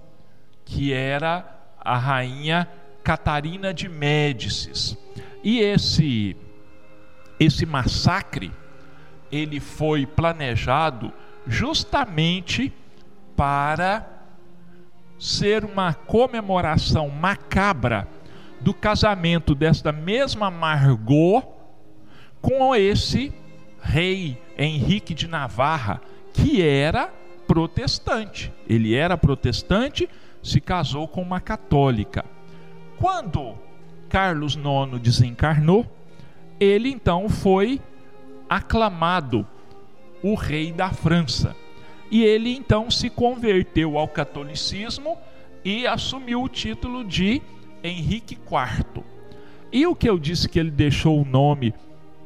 [0.66, 1.46] que era
[1.80, 2.68] a rainha
[3.04, 4.98] Catarina de Médicis.
[5.44, 6.36] E esse
[7.40, 8.52] esse massacre
[9.32, 11.12] ele foi planejado
[11.48, 12.74] justamente
[13.36, 14.08] para
[15.20, 18.08] ser uma comemoração macabra
[18.62, 21.44] do casamento desta mesma Margot
[22.42, 23.34] com esse
[23.82, 26.02] rei Henrique de Navarra,
[26.34, 27.12] que era
[27.48, 28.52] protestante.
[28.68, 30.10] Ele era protestante,
[30.42, 32.26] se casou com uma católica.
[32.98, 33.56] Quando
[34.10, 35.86] Carlos IX desencarnou,
[36.60, 37.82] ele então foi
[38.50, 39.46] aclamado
[40.24, 41.56] o rei da França.
[42.10, 45.18] E ele então se converteu ao catolicismo
[45.64, 47.42] e assumiu o título de
[47.84, 49.04] Henrique IV.
[49.72, 51.74] E o que eu disse que ele deixou o nome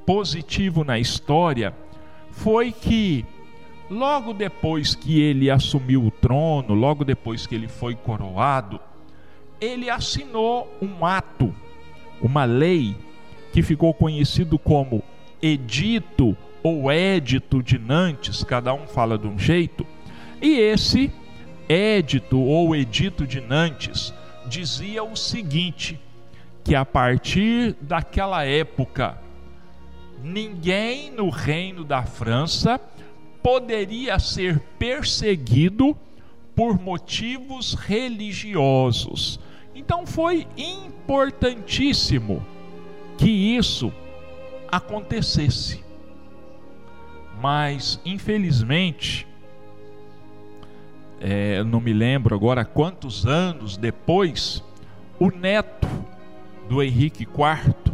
[0.06, 1.74] positivo na história
[2.32, 3.26] foi que
[3.90, 8.80] logo depois que ele assumiu o trono, logo depois que ele foi coroado,
[9.60, 11.54] ele assinou um ato,
[12.22, 12.96] uma lei
[13.52, 15.04] que ficou conhecido como
[15.41, 19.86] Edito ou Édito de Nantes, cada um fala de um jeito,
[20.41, 21.12] e esse
[21.67, 24.13] Édito ou Edito de Nantes
[24.47, 25.99] dizia o seguinte:
[26.63, 29.17] que a partir daquela época,
[30.23, 32.80] ninguém no reino da França
[33.41, 35.97] poderia ser perseguido
[36.56, 39.39] por motivos religiosos.
[39.73, 42.45] Então foi importantíssimo
[43.17, 43.93] que isso
[44.72, 45.84] acontecesse.
[47.42, 49.28] Mas, infelizmente,
[51.20, 54.64] é, não me lembro agora quantos anos depois,
[55.20, 55.88] o neto
[56.68, 57.94] do Henrique IV,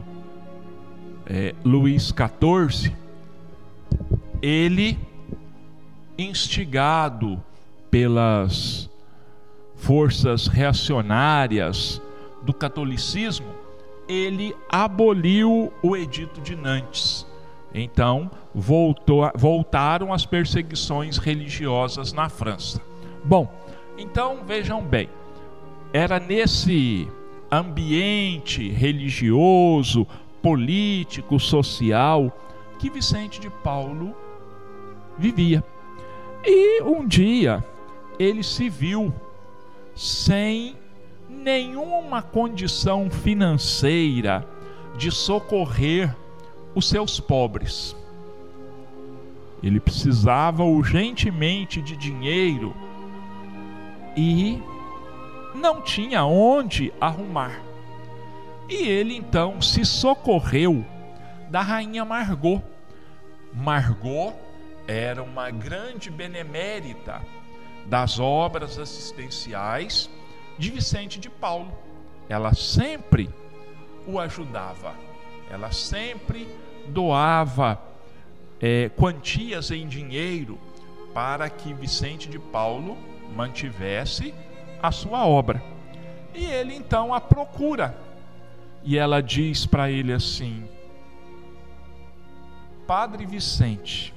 [1.27, 1.55] é,
[2.07, 2.95] XIV,
[4.41, 4.97] ele
[6.17, 7.41] instigado
[7.89, 8.89] pelas
[9.75, 12.01] forças reacionárias
[12.43, 13.47] do catolicismo,
[14.07, 17.25] ele aboliu o Edito de Nantes.
[17.73, 22.81] Então, voltou, voltaram as perseguições religiosas na França.
[23.23, 23.51] Bom,
[23.97, 25.09] então vejam bem,
[25.91, 27.07] era nesse
[27.51, 30.07] ambiente religioso,
[30.41, 32.31] político, social
[32.79, 34.15] que Vicente de Paulo
[35.17, 35.63] vivia.
[36.45, 37.63] E um dia
[38.19, 39.13] ele se viu
[39.95, 40.75] sem
[41.45, 44.43] nenhuma condição financeira
[44.97, 46.13] de socorrer
[46.73, 47.95] os seus pobres.
[49.61, 52.75] Ele precisava urgentemente de dinheiro
[54.17, 54.59] e
[55.53, 57.61] não tinha onde arrumar.
[58.67, 60.83] E ele então se socorreu
[61.51, 62.59] da rainha Margot.
[63.53, 64.33] Margot
[64.87, 67.21] era uma grande benemérita
[67.85, 70.09] das obras assistenciais
[70.57, 71.71] de Vicente de Paulo.
[72.27, 73.29] Ela sempre
[74.07, 74.93] o ajudava,
[75.49, 76.47] ela sempre
[76.87, 77.81] doava
[78.61, 80.59] é, quantias em dinheiro
[81.13, 82.97] para que Vicente de Paulo
[83.35, 84.33] mantivesse
[84.81, 85.63] a sua obra.
[86.33, 87.97] E ele então a procura.
[88.83, 90.67] E ela diz para ele assim:
[92.85, 94.13] Padre Vicente,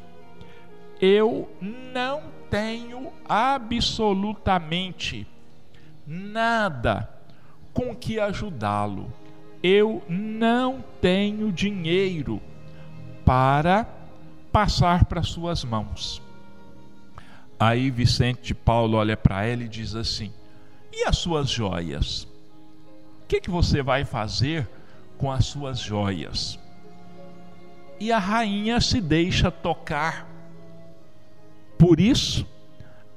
[1.00, 5.26] eu não tenho absolutamente
[6.08, 7.06] nada
[7.74, 9.12] com que ajudá-lo.
[9.62, 12.40] Eu não tenho dinheiro
[13.24, 13.86] para
[14.50, 16.22] passar para suas mãos.
[17.60, 20.32] Aí Vicente de Paulo olha para ela e diz assim:
[20.92, 22.26] E as suas joias?
[23.22, 24.66] O que, que você vai fazer
[25.18, 26.58] com as suas joias?
[28.00, 30.26] E a rainha se deixa tocar
[31.76, 32.46] por isso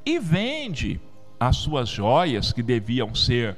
[0.06, 1.00] e vende
[1.42, 3.58] as suas joias que deviam ser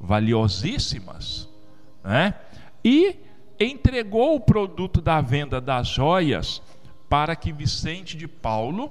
[0.00, 1.48] valiosíssimas,
[2.02, 2.34] né?
[2.84, 3.16] E
[3.60, 6.60] entregou o produto da venda das joias
[7.08, 8.90] para que Vicente de Paulo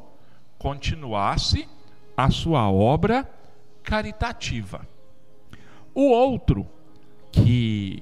[0.57, 1.67] continuasse
[2.15, 3.29] a sua obra
[3.83, 4.87] caritativa.
[5.93, 6.65] O outro
[7.33, 8.01] que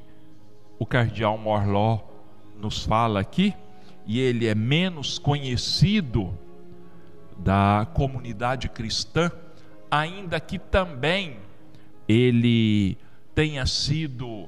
[0.78, 1.98] o cardeal Morló
[2.56, 3.56] nos fala aqui,
[4.06, 6.38] e ele é menos conhecido
[7.40, 9.32] da comunidade cristã,
[9.90, 11.38] ainda que também
[12.08, 12.98] ele
[13.34, 14.48] tenha sido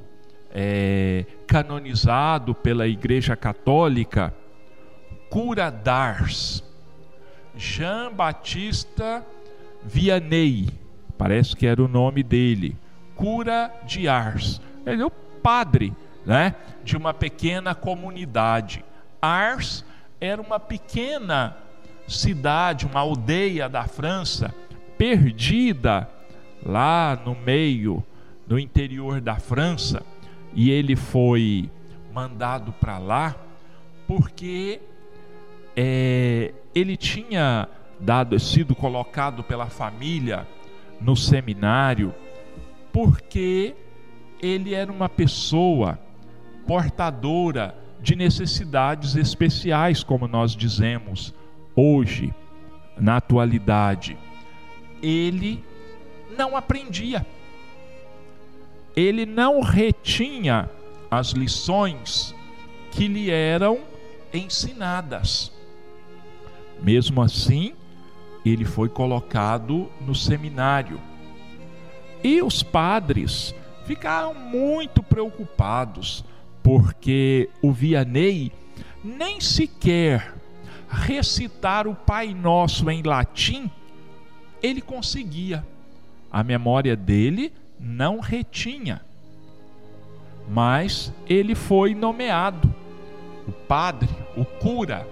[0.51, 4.33] é, canonizado pela Igreja Católica,
[5.29, 6.63] Cura d'Ars,
[7.55, 9.25] Jean Batista
[9.83, 10.69] Vianney,
[11.17, 12.75] parece que era o nome dele,
[13.15, 14.61] Cura de Ars.
[14.85, 15.93] Ele é o padre
[16.25, 18.83] né, de uma pequena comunidade.
[19.21, 19.85] Ars
[20.19, 21.57] era uma pequena
[22.07, 24.53] cidade, uma aldeia da França,
[24.99, 26.09] perdida
[26.61, 28.03] lá no meio,
[28.45, 30.03] no interior da França,
[30.53, 31.71] e ele foi
[32.13, 33.33] mandado para lá
[34.05, 34.81] porque
[35.73, 40.45] é, ele tinha dado, sido colocado pela família
[40.99, 42.13] no seminário,
[42.91, 43.75] porque
[44.41, 45.97] ele era uma pessoa
[46.67, 51.33] portadora de necessidades especiais, como nós dizemos
[51.73, 52.33] hoje,
[52.97, 54.17] na atualidade.
[55.01, 55.63] Ele
[56.37, 57.25] não aprendia,
[58.95, 60.69] ele não retinha
[61.09, 62.35] as lições
[62.91, 63.79] que lhe eram
[64.33, 65.51] ensinadas.
[66.81, 67.73] Mesmo assim,
[68.45, 70.99] ele foi colocado no seminário.
[72.23, 73.53] E os padres
[73.85, 76.23] ficaram muito preocupados,
[76.61, 78.51] porque o Vianney
[79.03, 80.35] nem sequer
[80.89, 83.71] recitar o Pai Nosso em latim
[84.61, 85.65] ele conseguia.
[86.31, 89.01] A memória dele não retinha.
[90.47, 92.71] Mas ele foi nomeado
[93.47, 95.07] o padre, o cura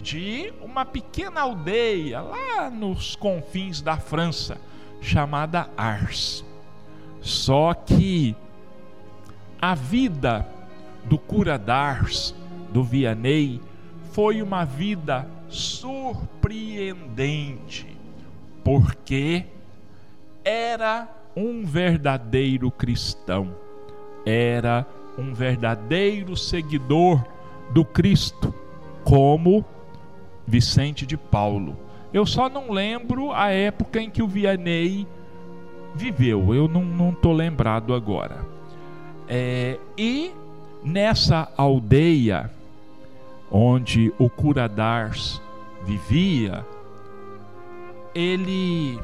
[0.00, 4.56] de uma pequena aldeia lá nos confins da França,
[5.00, 6.44] chamada Ars.
[7.20, 8.36] Só que
[9.60, 10.46] a vida
[11.04, 12.32] do cura d'Ars,
[12.72, 13.60] do Vianney,
[14.12, 17.95] foi uma vida surpreendente,
[18.66, 19.44] porque
[20.44, 21.06] era
[21.36, 23.54] um verdadeiro cristão,
[24.26, 24.84] era
[25.16, 27.24] um verdadeiro seguidor
[27.70, 28.52] do Cristo,
[29.04, 29.64] como
[30.44, 31.76] Vicente de Paulo.
[32.12, 35.06] Eu só não lembro a época em que o Vianney
[35.94, 38.44] viveu, eu não estou lembrado agora.
[39.28, 40.32] É, e
[40.82, 42.50] nessa aldeia
[43.48, 45.40] onde o Curadars
[45.84, 46.66] vivia,
[48.16, 48.98] ele,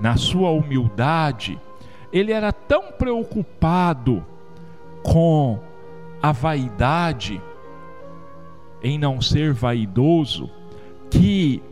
[0.00, 1.56] na sua humildade,
[2.12, 4.26] ele era tão preocupado
[5.04, 5.60] com
[6.20, 7.40] a vaidade
[8.82, 10.50] em não ser vaidoso,
[11.08, 11.62] que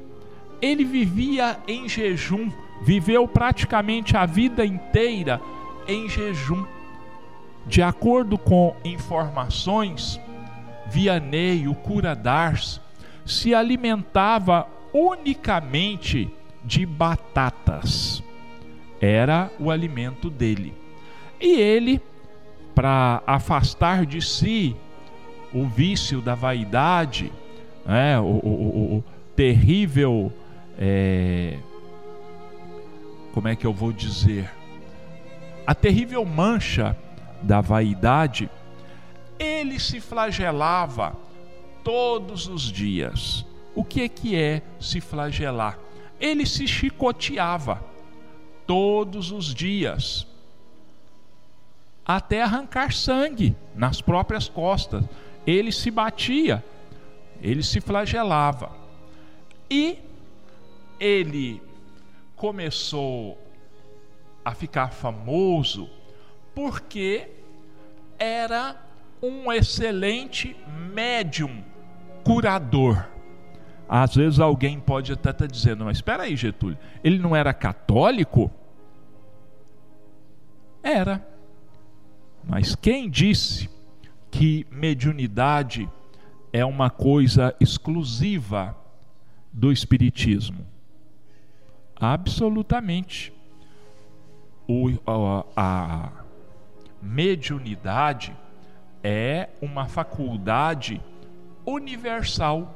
[0.63, 5.41] ele vivia em jejum, viveu praticamente a vida inteira
[5.89, 6.65] em jejum.
[7.67, 10.21] De acordo com informações,
[10.87, 12.81] Vianney, o cura d'Ars,
[13.25, 16.31] se alimentava unicamente
[16.65, 18.23] de batatas.
[18.99, 20.73] Era o alimento dele.
[21.39, 22.01] E ele,
[22.75, 24.75] para afastar de si
[25.53, 27.31] o vício da vaidade,
[27.85, 30.33] né, o, o, o terrível,
[30.79, 31.59] é,
[33.35, 34.51] como é que eu vou dizer,
[35.67, 36.97] a terrível mancha
[37.43, 38.49] da vaidade,
[39.39, 41.15] ele se flagelava
[41.85, 43.46] todos os dias.
[43.77, 45.79] O que é que é se flagelar?
[46.19, 47.85] Ele se chicoteava
[48.67, 50.27] todos os dias
[52.07, 55.05] até arrancar sangue nas próprias costas.
[55.47, 56.65] Ele se batia,
[57.43, 58.71] ele se flagelava.
[59.69, 59.99] E
[60.99, 61.61] ele
[62.35, 63.37] começou
[64.43, 65.91] a ficar famoso
[66.55, 67.29] porque
[68.19, 68.75] era
[69.21, 70.57] um excelente
[70.95, 71.63] médium
[72.25, 73.16] curador.
[73.89, 77.55] Às vezes alguém pode até estar tá dizendo, mas espera aí, Getúlio, ele não era
[77.55, 78.51] católico?
[80.83, 81.27] Era.
[82.45, 83.69] Mas quem disse
[84.31, 85.89] que mediunidade
[86.53, 88.77] é uma coisa exclusiva
[89.53, 90.67] do espiritismo?
[91.95, 93.33] Absolutamente.
[94.69, 96.13] O, a, a
[97.01, 98.37] mediunidade
[99.03, 101.01] é uma faculdade
[101.65, 102.76] universal.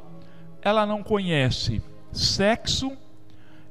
[0.62, 1.82] Ela não conhece
[2.12, 2.92] sexo,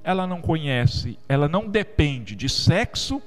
[0.04, 3.22] ela não conhece, ela não depende de sexo,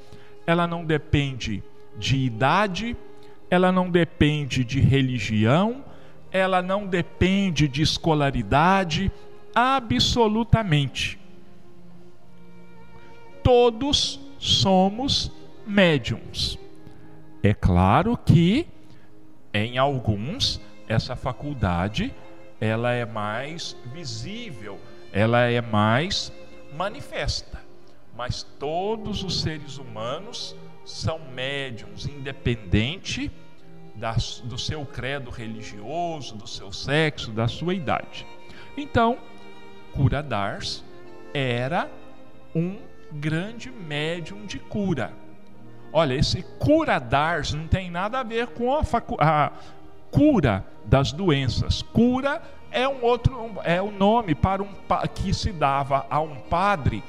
[0.46, 1.62] ela não depende
[1.96, 2.96] de idade,
[3.50, 5.84] ela não depende de religião,
[6.30, 9.12] ela não depende de escolaridade,
[9.54, 11.18] absolutamente.
[13.42, 15.30] Todos somos
[15.66, 16.58] médiums.
[17.42, 18.66] É claro que
[19.52, 22.14] em alguns essa faculdade
[22.62, 24.78] ela é mais visível,
[25.12, 26.32] ela é mais
[26.72, 27.60] manifesta.
[28.16, 30.54] Mas todos os seres humanos
[30.84, 33.32] são médiums, independente
[33.96, 38.24] das, do seu credo religioso, do seu sexo, da sua idade.
[38.76, 39.18] Então,
[39.92, 40.84] Cura Dars
[41.34, 41.90] era
[42.54, 42.78] um
[43.10, 45.12] grande médium de cura.
[45.92, 48.82] Olha, esse cura Dars não tem nada a ver com a,
[49.18, 49.52] a
[50.12, 51.82] cura das doenças.
[51.82, 52.40] Cura
[52.70, 54.68] é um outro é o nome para um
[55.14, 57.02] que se dava a um padre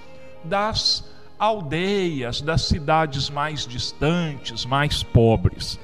[0.43, 5.79] das aldeias, das cidades mais distantes, mais pobres.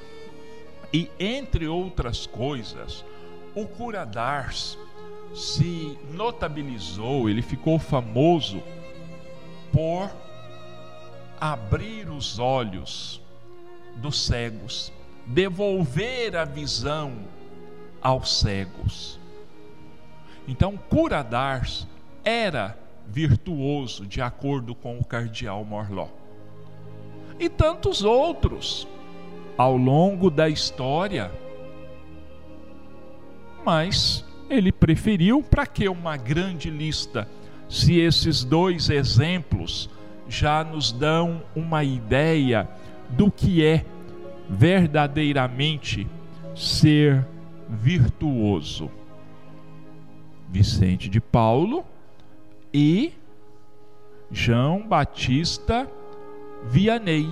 [0.92, 3.06] E entre outras coisas,
[3.54, 4.78] o Curadars
[5.36, 8.64] se notabilizou, ele ficou famoso
[9.72, 10.10] por
[11.40, 13.22] abrir os olhos
[13.98, 14.92] dos cegos,
[15.30, 17.14] devolver a visão
[18.02, 19.20] aos cegos.
[20.48, 21.88] Então, Curadars
[22.24, 22.76] era
[23.08, 26.08] virtuoso, de acordo com o cardeal Morló.
[27.40, 28.88] E tantos outros
[29.56, 31.32] ao longo da história.
[33.64, 37.28] Mas ele preferiu para que uma grande lista,
[37.70, 39.90] se esses dois exemplos
[40.28, 42.68] já nos dão uma ideia
[43.10, 43.86] do que é
[44.50, 46.08] verdadeiramente
[46.56, 47.26] ser
[47.70, 48.90] virtuoso.
[50.50, 51.86] Vicente de Paulo
[52.74, 53.14] e
[54.32, 55.88] João Batista
[56.66, 57.32] Vianney,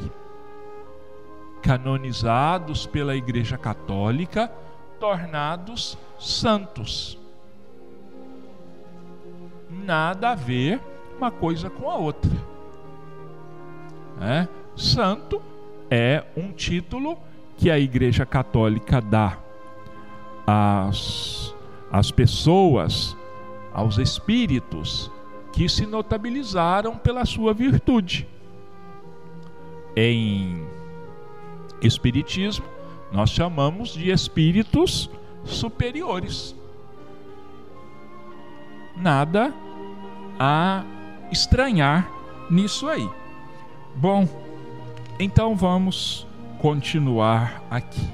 [1.62, 4.52] canonizados pela Igreja Católica,
[5.00, 7.18] tornados santos.
[9.70, 10.80] Nada a ver
[11.18, 12.32] uma coisa com a outra.
[14.22, 14.48] É?
[14.76, 15.42] Santo
[15.90, 17.18] é um título
[17.58, 19.38] que a Igreja Católica dá
[20.46, 21.54] às,
[21.92, 23.16] às pessoas,
[23.74, 25.12] aos espíritos
[25.52, 28.28] que se notabilizaram pela sua virtude.
[29.96, 30.66] Em
[31.82, 32.66] Espiritismo,
[33.12, 35.10] nós chamamos de espíritos
[35.44, 36.56] superiores.
[38.96, 39.54] Nada
[40.40, 40.84] a
[41.32, 42.10] estranhar
[42.50, 43.08] nisso aí.
[43.96, 44.28] Bom,
[45.20, 46.28] então vamos
[46.60, 48.08] continuar aqui.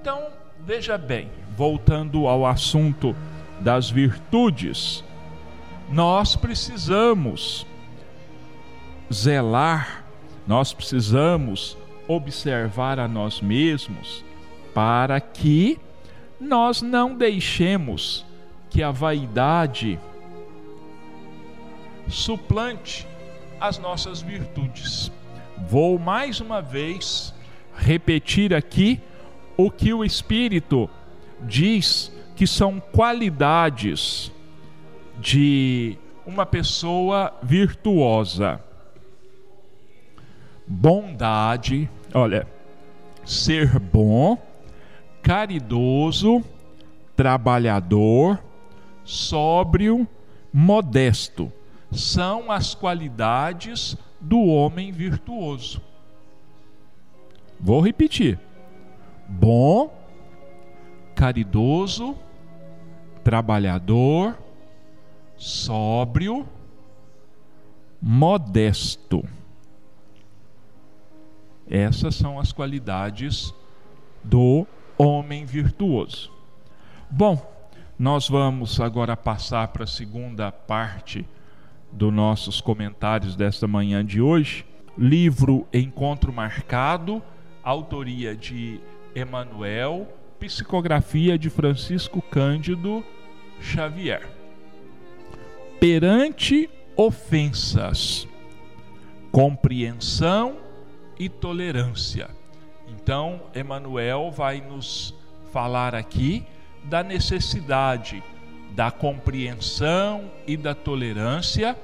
[0.00, 0.28] Então,
[0.60, 3.14] veja bem, voltando ao assunto
[3.60, 5.04] das virtudes,
[5.90, 7.66] nós precisamos
[9.12, 10.04] zelar,
[10.46, 11.76] nós precisamos
[12.08, 14.24] observar a nós mesmos
[14.74, 15.78] para que
[16.40, 18.24] nós não deixemos
[18.70, 19.98] que a vaidade
[22.08, 23.06] suplante
[23.60, 25.12] as nossas virtudes.
[25.58, 27.34] Vou mais uma vez
[27.76, 29.00] repetir aqui
[29.56, 30.88] o que o Espírito
[31.40, 34.32] diz que são qualidades
[35.18, 35.96] de
[36.26, 38.60] uma pessoa virtuosa.
[40.66, 42.46] Bondade, olha,
[43.24, 44.38] ser bom,
[45.22, 46.42] caridoso,
[47.14, 48.42] trabalhador,
[49.04, 50.06] sóbrio,
[50.52, 51.52] modesto.
[51.90, 55.82] São as qualidades do homem virtuoso.
[57.60, 58.38] Vou repetir:
[59.28, 59.92] bom,
[61.14, 62.16] caridoso,
[63.22, 64.38] trabalhador,
[65.36, 66.48] sóbrio,
[68.00, 69.24] modesto.
[71.68, 73.54] Essas são as qualidades
[74.22, 74.66] do
[74.98, 76.30] homem virtuoso.
[77.10, 77.40] Bom,
[77.98, 81.26] nós vamos agora passar para a segunda parte
[81.92, 84.64] dos nossos comentários desta manhã de hoje.
[84.96, 87.22] Livro Encontro Marcado,
[87.62, 88.80] autoria de
[89.14, 90.08] Emanuel,
[90.40, 93.04] psicografia de Francisco Cândido
[93.60, 94.28] Xavier.
[95.78, 98.26] Perante ofensas,
[99.30, 100.56] compreensão
[101.18, 102.28] e tolerância.
[102.88, 105.14] Então, Emmanuel vai nos
[105.52, 106.44] falar aqui
[106.84, 108.22] da necessidade
[108.74, 111.76] da compreensão e da tolerância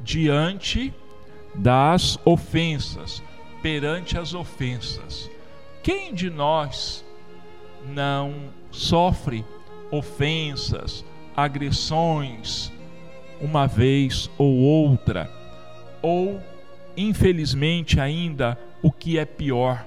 [0.00, 0.92] diante
[1.54, 3.22] das ofensas,
[3.62, 5.30] perante as ofensas.
[5.82, 7.04] Quem de nós
[7.86, 9.44] não sofre
[9.90, 11.04] ofensas,
[11.36, 12.72] agressões
[13.40, 15.30] uma vez ou outra,
[16.02, 16.40] ou
[16.96, 19.86] infelizmente ainda o que é pior,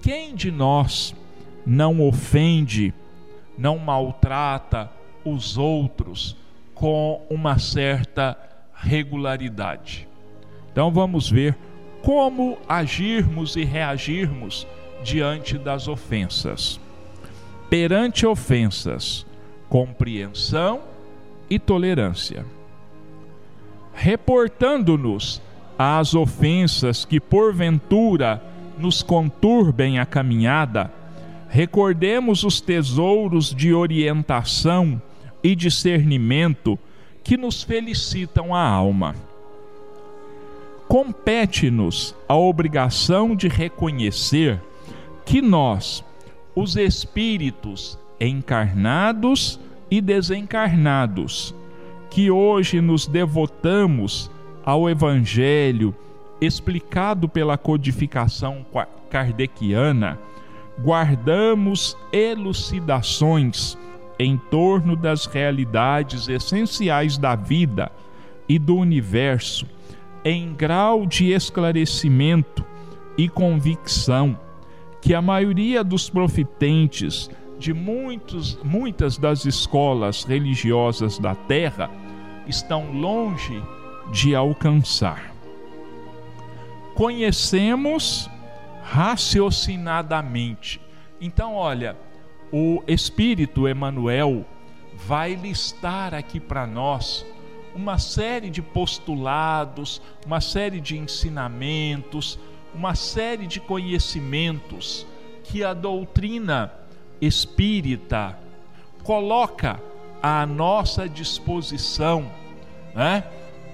[0.00, 1.14] quem de nós
[1.64, 2.92] não ofende,
[3.56, 4.90] não maltrata
[5.24, 6.36] os outros
[6.74, 8.36] com uma certa
[8.74, 10.08] regularidade?
[10.70, 11.56] Então vamos ver
[12.02, 14.66] como agirmos e reagirmos
[15.04, 16.80] diante das ofensas.
[17.70, 19.24] Perante ofensas,
[19.68, 20.80] compreensão
[21.48, 22.44] e tolerância.
[23.94, 25.40] Reportando-nos
[25.78, 28.42] às ofensas que porventura
[28.78, 30.90] nos conturbem a caminhada,
[31.48, 35.00] recordemos os tesouros de orientação
[35.42, 36.78] e discernimento
[37.24, 39.14] que nos felicitam a alma.
[40.88, 44.60] Compete-nos a obrigação de reconhecer
[45.24, 46.04] que nós,
[46.54, 49.58] os espíritos encarnados
[49.90, 51.54] e desencarnados,
[52.10, 54.30] que hoje nos devotamos
[54.64, 55.94] ao Evangelho
[56.40, 58.66] explicado pela codificação
[59.08, 60.18] kardeciana,
[60.78, 63.78] guardamos elucidações
[64.22, 67.90] em torno das realidades essenciais da vida
[68.48, 69.66] e do universo
[70.24, 72.64] em grau de esclarecimento
[73.18, 74.38] e convicção
[75.00, 81.90] que a maioria dos profitentes de muitos, muitas das escolas religiosas da terra
[82.46, 83.60] estão longe
[84.12, 85.32] de alcançar.
[86.94, 88.30] Conhecemos
[88.82, 90.80] raciocinadamente.
[91.20, 91.96] Então, olha,
[92.52, 94.44] o Espírito Emmanuel
[94.94, 97.24] vai listar aqui para nós
[97.74, 102.38] uma série de postulados, uma série de ensinamentos,
[102.74, 105.06] uma série de conhecimentos
[105.44, 106.70] que a doutrina
[107.22, 108.38] espírita
[109.02, 109.80] coloca
[110.22, 112.30] à nossa disposição,
[112.94, 113.24] né?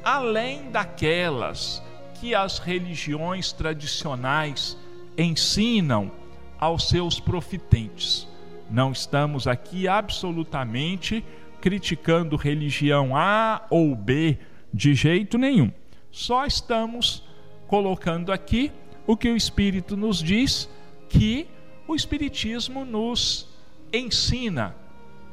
[0.05, 1.83] além daquelas
[2.21, 4.77] que as religiões tradicionais
[5.17, 6.13] ensinam
[6.59, 8.28] aos seus profitentes.
[8.71, 11.25] Não estamos aqui absolutamente
[11.61, 14.39] criticando religião A ou B
[14.73, 15.73] de jeito nenhum.
[16.11, 17.23] Só estamos
[17.67, 18.73] colocando aqui
[19.07, 20.69] o que o Espírito nos diz
[21.09, 21.47] que
[21.87, 23.49] o Espiritismo nos
[23.93, 24.75] ensina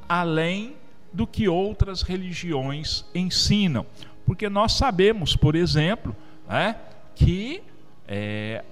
[0.08, 0.76] além
[1.12, 3.86] do que outras religiões ensinam.
[4.26, 6.16] Porque nós sabemos, por exemplo,
[6.48, 6.78] né,
[7.16, 7.62] que
[8.08, 8.64] é,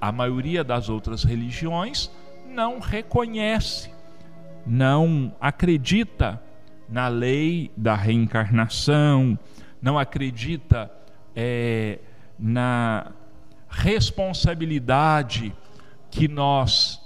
[0.00, 2.10] a maioria das outras religiões
[2.48, 3.90] não reconhece,
[4.66, 6.40] não acredita
[6.88, 9.38] na lei da reencarnação,
[9.80, 10.90] não acredita
[11.34, 11.98] é,
[12.38, 13.12] na
[13.68, 15.54] responsabilidade
[16.10, 17.00] que nós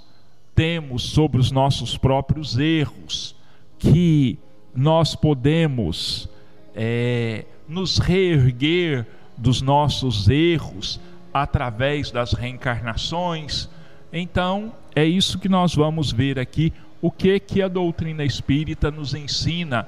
[0.53, 3.35] temos sobre os nossos próprios erros,
[3.77, 4.37] que
[4.75, 6.29] nós podemos
[6.75, 9.07] é, nos reerguer
[9.37, 10.99] dos nossos erros
[11.33, 13.69] através das reencarnações.
[14.11, 19.13] Então, é isso que nós vamos ver aqui, o que que a doutrina espírita nos
[19.13, 19.87] ensina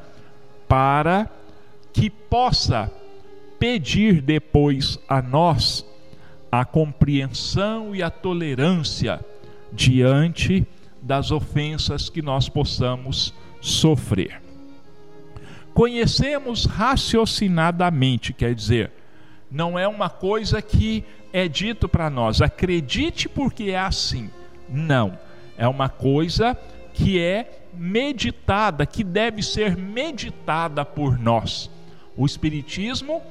[0.68, 1.30] para
[1.92, 2.92] que possa
[3.60, 5.86] pedir depois a nós
[6.52, 9.24] a compreensão e a tolerância
[9.72, 10.66] diante
[11.02, 14.42] das ofensas que nós possamos sofrer.
[15.74, 18.92] Conhecemos raciocinadamente, quer dizer,
[19.50, 24.30] não é uma coisa que é dito para nós, acredite porque é assim.
[24.68, 25.18] Não,
[25.58, 26.58] é uma coisa
[26.94, 31.70] que é meditada, que deve ser meditada por nós.
[32.16, 33.22] O Espiritismo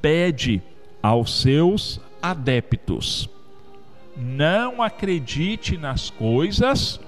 [0.00, 0.62] pede
[1.02, 3.28] aos seus adeptos
[4.16, 7.00] Não acredite nas coisas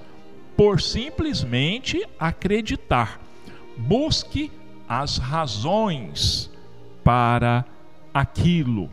[0.57, 3.19] por simplesmente acreditar.
[3.77, 4.51] Busque
[4.87, 6.49] as razões
[7.03, 7.65] para
[8.13, 8.89] aquilo.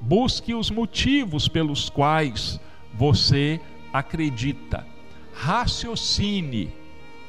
[0.00, 2.58] Busque os motivos pelos quais
[2.94, 3.60] você
[3.92, 4.86] acredita.
[5.42, 6.70] Raciocine,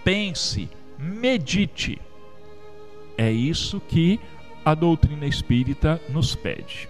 [0.03, 1.97] pense, medite.
[3.17, 4.19] É isso que
[4.65, 6.89] a doutrina espírita nos pede.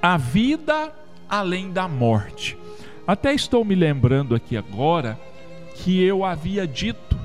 [0.00, 0.94] A vida
[1.28, 2.56] além da morte.
[3.04, 5.18] Até estou me lembrando aqui agora
[5.74, 7.18] que eu havia dito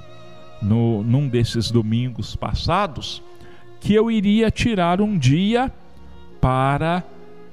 [0.60, 3.22] no, num desses domingos passados
[3.80, 5.72] que eu iria tirar um dia
[6.42, 7.04] para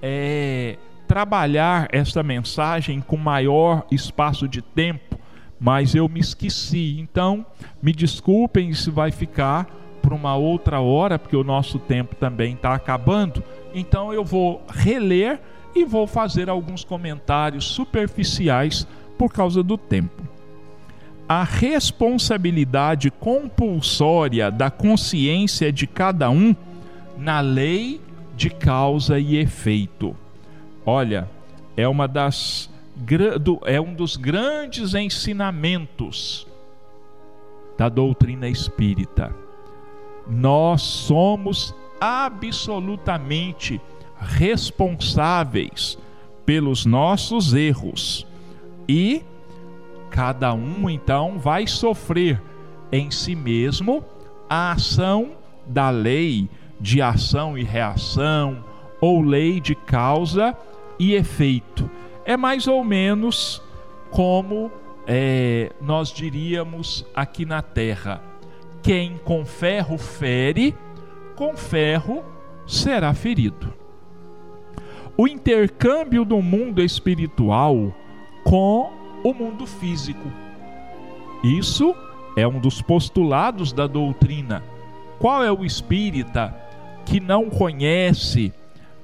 [0.01, 0.78] é,
[1.13, 5.19] trabalhar esta mensagem com maior espaço de tempo,
[5.61, 6.97] mas eu me esqueci.
[6.99, 7.45] Então,
[7.83, 9.67] me desculpem, isso vai ficar
[10.01, 13.45] para uma outra hora, porque o nosso tempo também está acabando.
[13.75, 15.39] Então, eu vou reler
[15.75, 18.89] e vou fazer alguns comentários superficiais
[19.19, 20.23] por causa do tempo.
[21.29, 26.57] A responsabilidade compulsória da consciência de cada um
[27.19, 28.01] na lei
[28.35, 30.17] de causa e efeito.
[30.85, 31.30] Olha,
[31.76, 32.70] é uma das
[33.64, 36.47] é um dos grandes ensinamentos
[37.78, 39.35] da doutrina espírita.
[40.28, 43.80] Nós somos absolutamente
[44.18, 45.99] responsáveis
[46.45, 48.26] pelos nossos erros
[48.89, 49.22] e
[50.11, 52.43] cada um então vai sofrer
[52.91, 54.05] em si mesmo
[54.49, 55.33] a ação
[55.66, 58.62] da lei de ação e reação
[59.01, 60.72] ou lei de causa e
[61.11, 61.91] efeito.
[62.25, 63.61] É mais ou menos
[64.11, 64.71] como
[65.07, 68.23] é, nós diríamos aqui na terra:
[68.83, 70.75] quem com ferro fere,
[71.35, 72.23] com ferro
[72.67, 73.83] será ferido
[75.17, 77.95] o intercâmbio do mundo espiritual
[78.45, 78.91] com
[79.23, 80.29] o mundo físico.
[81.45, 81.95] Isso
[82.37, 84.63] é um dos postulados da doutrina.
[85.19, 86.57] Qual é o espírita
[87.05, 88.53] que não conhece,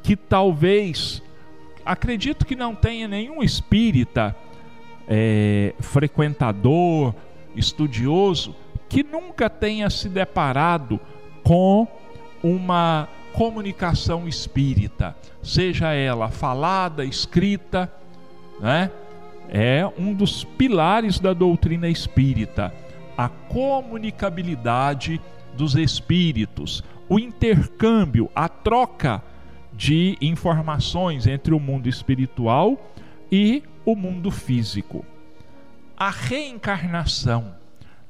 [0.03, 1.23] que talvez,
[1.89, 4.37] acredito que não tenha nenhum espírita
[5.09, 7.15] é, frequentador,
[7.57, 8.55] estudioso,
[8.91, 11.01] que nunca tenha se deparado
[11.43, 11.89] com
[12.43, 17.91] uma comunicação espírita, seja ela falada, escrita,
[18.61, 18.91] né?
[19.49, 22.75] É um dos pilares da doutrina espírita,
[23.17, 25.19] a comunicabilidade
[25.57, 29.23] dos espíritos, o intercâmbio, a troca
[29.79, 32.93] de informações entre o mundo espiritual
[33.31, 35.07] e o mundo físico.
[35.97, 37.55] A reencarnação,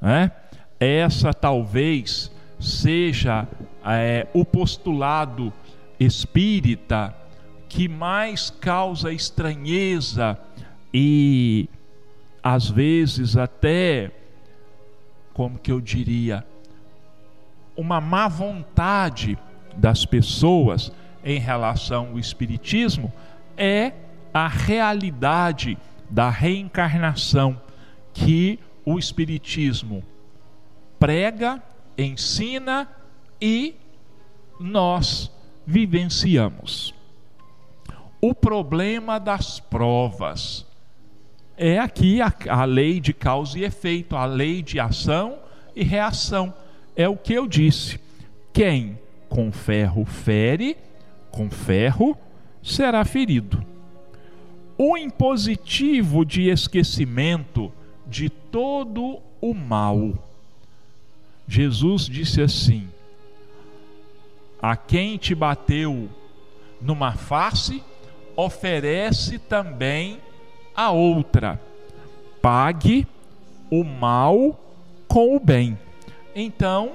[0.01, 0.31] né?
[0.79, 3.47] essa talvez seja
[3.85, 5.53] é, o postulado
[5.99, 7.15] espírita
[7.67, 10.39] que mais causa estranheza
[10.91, 11.69] e
[12.41, 14.09] às vezes até
[15.35, 16.43] como que eu diria
[17.77, 19.37] uma má vontade
[19.77, 20.91] das pessoas
[21.23, 23.11] em relação ao espiritismo
[23.57, 23.93] é
[24.33, 25.77] a realidade
[26.09, 27.59] da reencarnação
[28.13, 30.03] que o espiritismo
[30.99, 31.61] prega,
[31.97, 32.87] ensina
[33.41, 33.75] e
[34.59, 35.31] nós
[35.65, 36.93] vivenciamos.
[38.21, 40.65] O problema das provas
[41.55, 45.39] é aqui a, a, lei de causa e efeito, a lei de ação
[45.75, 46.53] e reação.
[46.95, 47.99] É o que eu disse.
[48.51, 48.97] Quem
[49.29, 50.75] com ferro fere,
[51.31, 52.17] com ferro
[52.63, 53.63] será ferido.
[54.77, 57.71] O impositivo de esquecimento
[58.07, 60.13] de todo o mal.
[61.47, 62.87] Jesus disse assim:
[64.61, 66.09] a quem te bateu
[66.81, 67.81] numa face,
[68.35, 70.19] oferece também
[70.75, 71.59] a outra.
[72.41, 73.07] Pague
[73.69, 74.59] o mal
[75.07, 75.77] com o bem.
[76.35, 76.91] Então,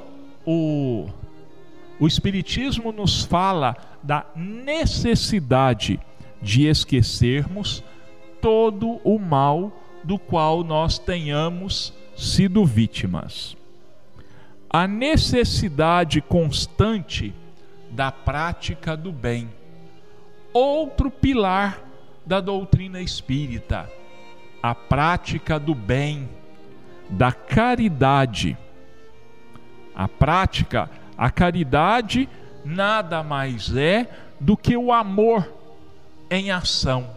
[0.47, 1.07] o,
[1.99, 5.99] o Espiritismo nos fala da necessidade
[6.43, 7.83] de esquecermos
[8.41, 9.73] todo o mal
[10.05, 13.57] do qual nós tenhamos sido vítimas.
[14.69, 17.33] A necessidade constante
[17.91, 19.49] da prática do bem.
[20.53, 21.83] Outro pilar
[22.27, 23.91] da doutrina espírita,
[24.63, 26.29] a prática do bem,
[27.09, 28.57] da caridade.
[29.95, 32.29] A prática, a caridade
[32.65, 34.09] nada mais é
[34.41, 35.53] do que o amor
[36.31, 37.09] em ação,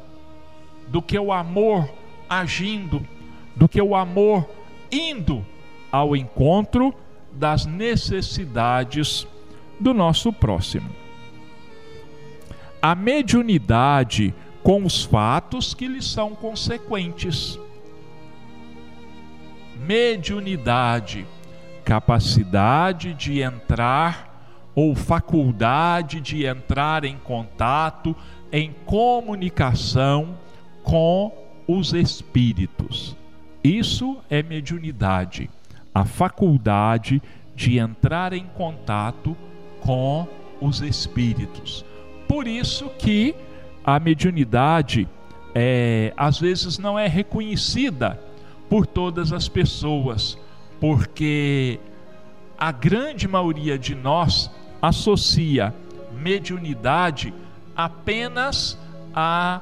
[0.88, 1.90] do que o amor
[2.30, 3.06] agindo,
[3.56, 4.50] do que o amor
[4.92, 5.46] indo
[5.92, 6.94] ao encontro
[7.32, 9.28] das necessidades
[9.80, 10.90] do nosso próximo.
[12.82, 14.34] A mediunidade
[14.64, 17.58] com os fatos que lhes são consequentes.
[19.78, 21.26] Mediunidade,
[21.86, 24.27] capacidade de entrar
[24.78, 28.16] ou faculdade de entrar em contato,
[28.52, 30.38] em comunicação
[30.84, 31.34] com
[31.68, 33.18] os espíritos.
[33.64, 35.50] Isso é mediunidade,
[35.96, 37.20] a faculdade
[37.56, 39.36] de entrar em contato
[39.82, 40.28] com
[40.62, 41.84] os espíritos.
[42.28, 43.34] Por isso que
[43.84, 45.10] a mediunidade
[45.56, 48.22] é, às vezes não é reconhecida
[48.70, 50.38] por todas as pessoas,
[50.80, 51.80] porque
[52.60, 54.52] a grande maioria de nós
[54.82, 55.74] associa
[56.12, 57.34] mediunidade
[57.76, 58.78] apenas
[59.14, 59.62] à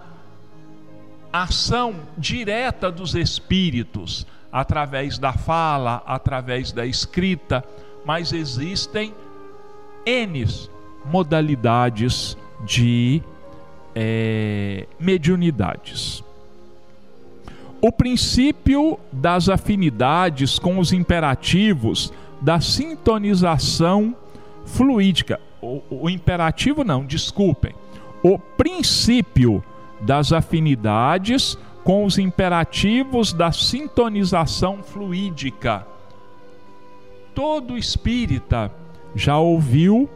[1.32, 7.63] ação direta dos espíritos, através da fala, através da escrita,
[8.05, 9.13] mas existem
[10.05, 10.45] N
[11.05, 13.22] modalidades de
[13.93, 16.24] é, mediunidades.
[17.82, 22.11] O princípio das afinidades com os imperativos
[22.41, 24.16] da sintonização
[24.66, 25.39] fluídica.
[25.61, 27.74] O, o imperativo não, desculpem.
[28.24, 29.63] O princípio
[30.01, 35.86] das afinidades com os imperativos da sintonização fluídica.
[37.34, 38.72] Todo espírita
[39.13, 40.09] já ouviu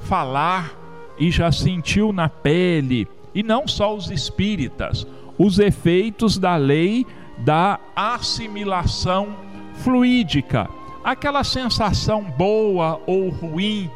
[0.00, 0.72] falar
[1.18, 7.04] e já sentiu na pele, e não só os espíritas, os efeitos da lei
[7.38, 9.28] da assimilação
[9.74, 10.68] fluídica,
[11.10, 13.90] aquela sensação boa ou ruim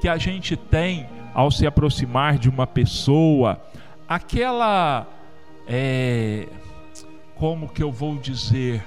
[0.00, 3.60] que a gente tem ao se aproximar de uma pessoa,
[4.08, 5.06] aquela
[5.68, 6.48] é,
[7.36, 8.84] como que eu vou dizer,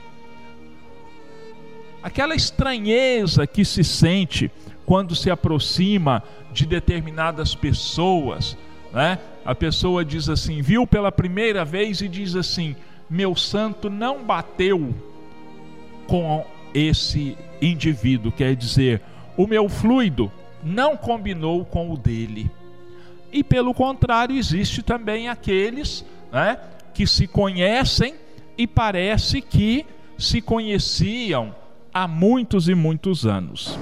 [2.04, 4.52] aquela estranheza que se sente
[4.86, 6.22] quando se aproxima
[6.52, 8.58] de determinadas pessoas,
[8.92, 9.20] né?
[9.46, 12.76] A pessoa diz assim, viu pela primeira vez e diz assim:
[13.10, 14.94] meu santo não bateu
[16.08, 19.02] com esse indivíduo, quer dizer,
[19.38, 20.32] o meu fluido
[20.64, 22.50] não combinou com o dele.
[23.32, 26.58] E pelo contrário, existe também aqueles né,
[26.94, 28.16] que se conhecem
[28.58, 29.86] e parece que
[30.18, 31.56] se conheciam
[31.94, 33.78] há muitos e muitos anos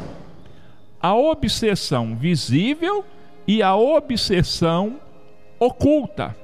[0.99, 3.05] a obsessão visível
[3.47, 4.99] e a obsessão
[5.59, 6.35] oculta.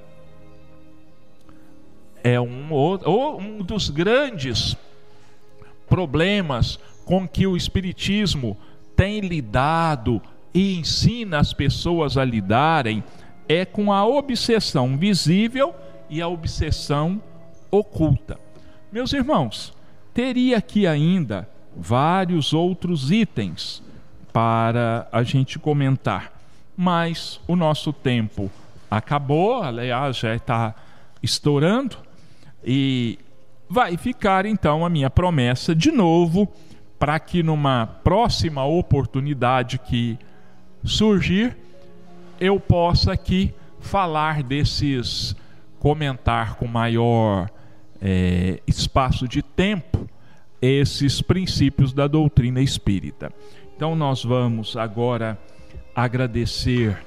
[2.23, 4.77] É um, um dos grandes
[5.93, 8.57] problemas com que o Espiritismo
[8.95, 10.19] tem lidado
[10.51, 13.03] e ensina as pessoas a lidarem
[13.47, 15.75] é com a obsessão visível
[16.09, 17.21] e a obsessão
[17.69, 18.39] oculta.
[18.91, 19.71] Meus irmãos,
[20.15, 23.83] teria aqui ainda vários outros itens
[24.31, 26.33] para a gente comentar.
[26.75, 28.49] Mas o nosso tempo
[28.89, 30.73] acabou, aliás, já está
[31.21, 31.97] estourando,
[32.65, 33.19] e
[33.69, 36.47] vai ficar então a minha promessa de novo
[36.99, 40.17] para que numa próxima oportunidade que
[40.83, 41.57] surgir
[42.39, 45.35] eu possa aqui falar desses,
[45.79, 47.49] comentar com maior
[48.01, 50.09] é, espaço de tempo
[50.61, 53.31] esses princípios da doutrina espírita.
[53.75, 55.37] Então nós vamos agora
[55.93, 56.97] agradecer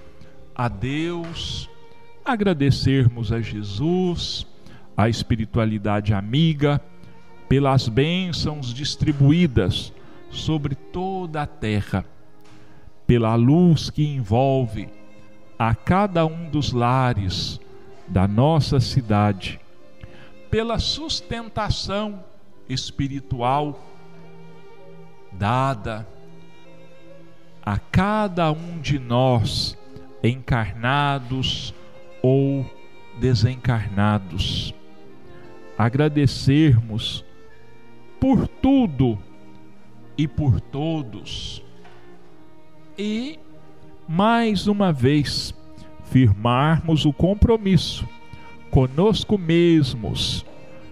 [0.54, 1.68] a Deus,
[2.24, 4.46] agradecermos a Jesus,
[4.97, 6.80] a espiritualidade amiga,
[7.49, 9.92] pelas bênçãos distribuídas
[10.30, 12.05] sobre toda a terra,
[13.07, 14.88] pela luz que envolve
[15.59, 17.61] a cada um dos lares
[18.09, 19.61] da nossa cidade,
[20.51, 22.24] pela sustentação
[22.68, 23.80] espiritual
[25.32, 26.07] dada
[27.62, 29.76] a cada um de nós,
[30.22, 31.74] encarnados
[32.22, 32.64] ou
[33.18, 34.72] desencarnados.
[35.78, 37.24] Agradecermos
[38.20, 39.18] por tudo
[40.16, 41.62] e por todos.
[42.98, 43.38] E,
[44.08, 45.54] mais uma vez,
[46.04, 48.08] firmarmos o compromisso
[48.70, 50.44] conosco mesmos,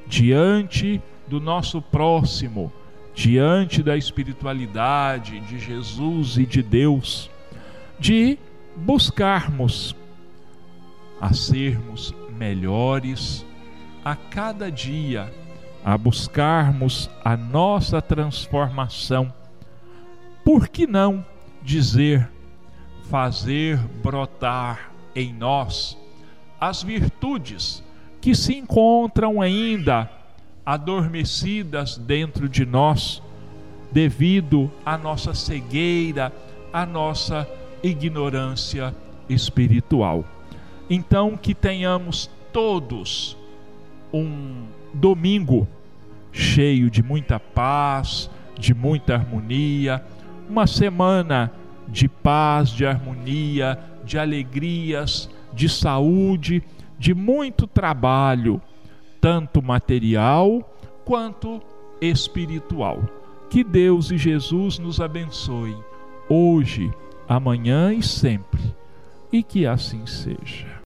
[0.06, 2.72] diante do nosso próximo
[3.14, 7.30] diante da espiritualidade de Jesus e de Deus,
[7.98, 8.36] de
[8.76, 9.94] buscarmos
[11.20, 13.43] a sermos melhores
[14.04, 15.32] a cada dia,
[15.84, 19.32] a buscarmos a nossa transformação.
[20.44, 21.24] Por que não
[21.62, 22.28] dizer,
[23.08, 25.96] fazer brotar em nós
[26.60, 27.82] as virtudes
[28.20, 30.10] que se encontram ainda
[30.64, 33.22] adormecidas dentro de nós,
[33.92, 36.32] devido à nossa cegueira,
[36.72, 37.48] à nossa
[37.82, 38.94] ignorância
[39.28, 40.24] espiritual.
[40.88, 43.36] Então, que tenhamos todos
[44.14, 45.66] um domingo
[46.30, 50.04] cheio de muita paz, de muita harmonia,
[50.48, 51.50] uma semana
[51.88, 56.62] de paz, de harmonia, de alegrias, de saúde,
[56.98, 58.60] de muito trabalho,
[59.20, 60.62] tanto material
[61.04, 61.60] quanto
[62.00, 63.02] espiritual.
[63.50, 65.76] Que Deus e Jesus nos abençoem
[66.28, 66.90] hoje,
[67.28, 68.62] amanhã e sempre,
[69.32, 70.74] e que assim seja.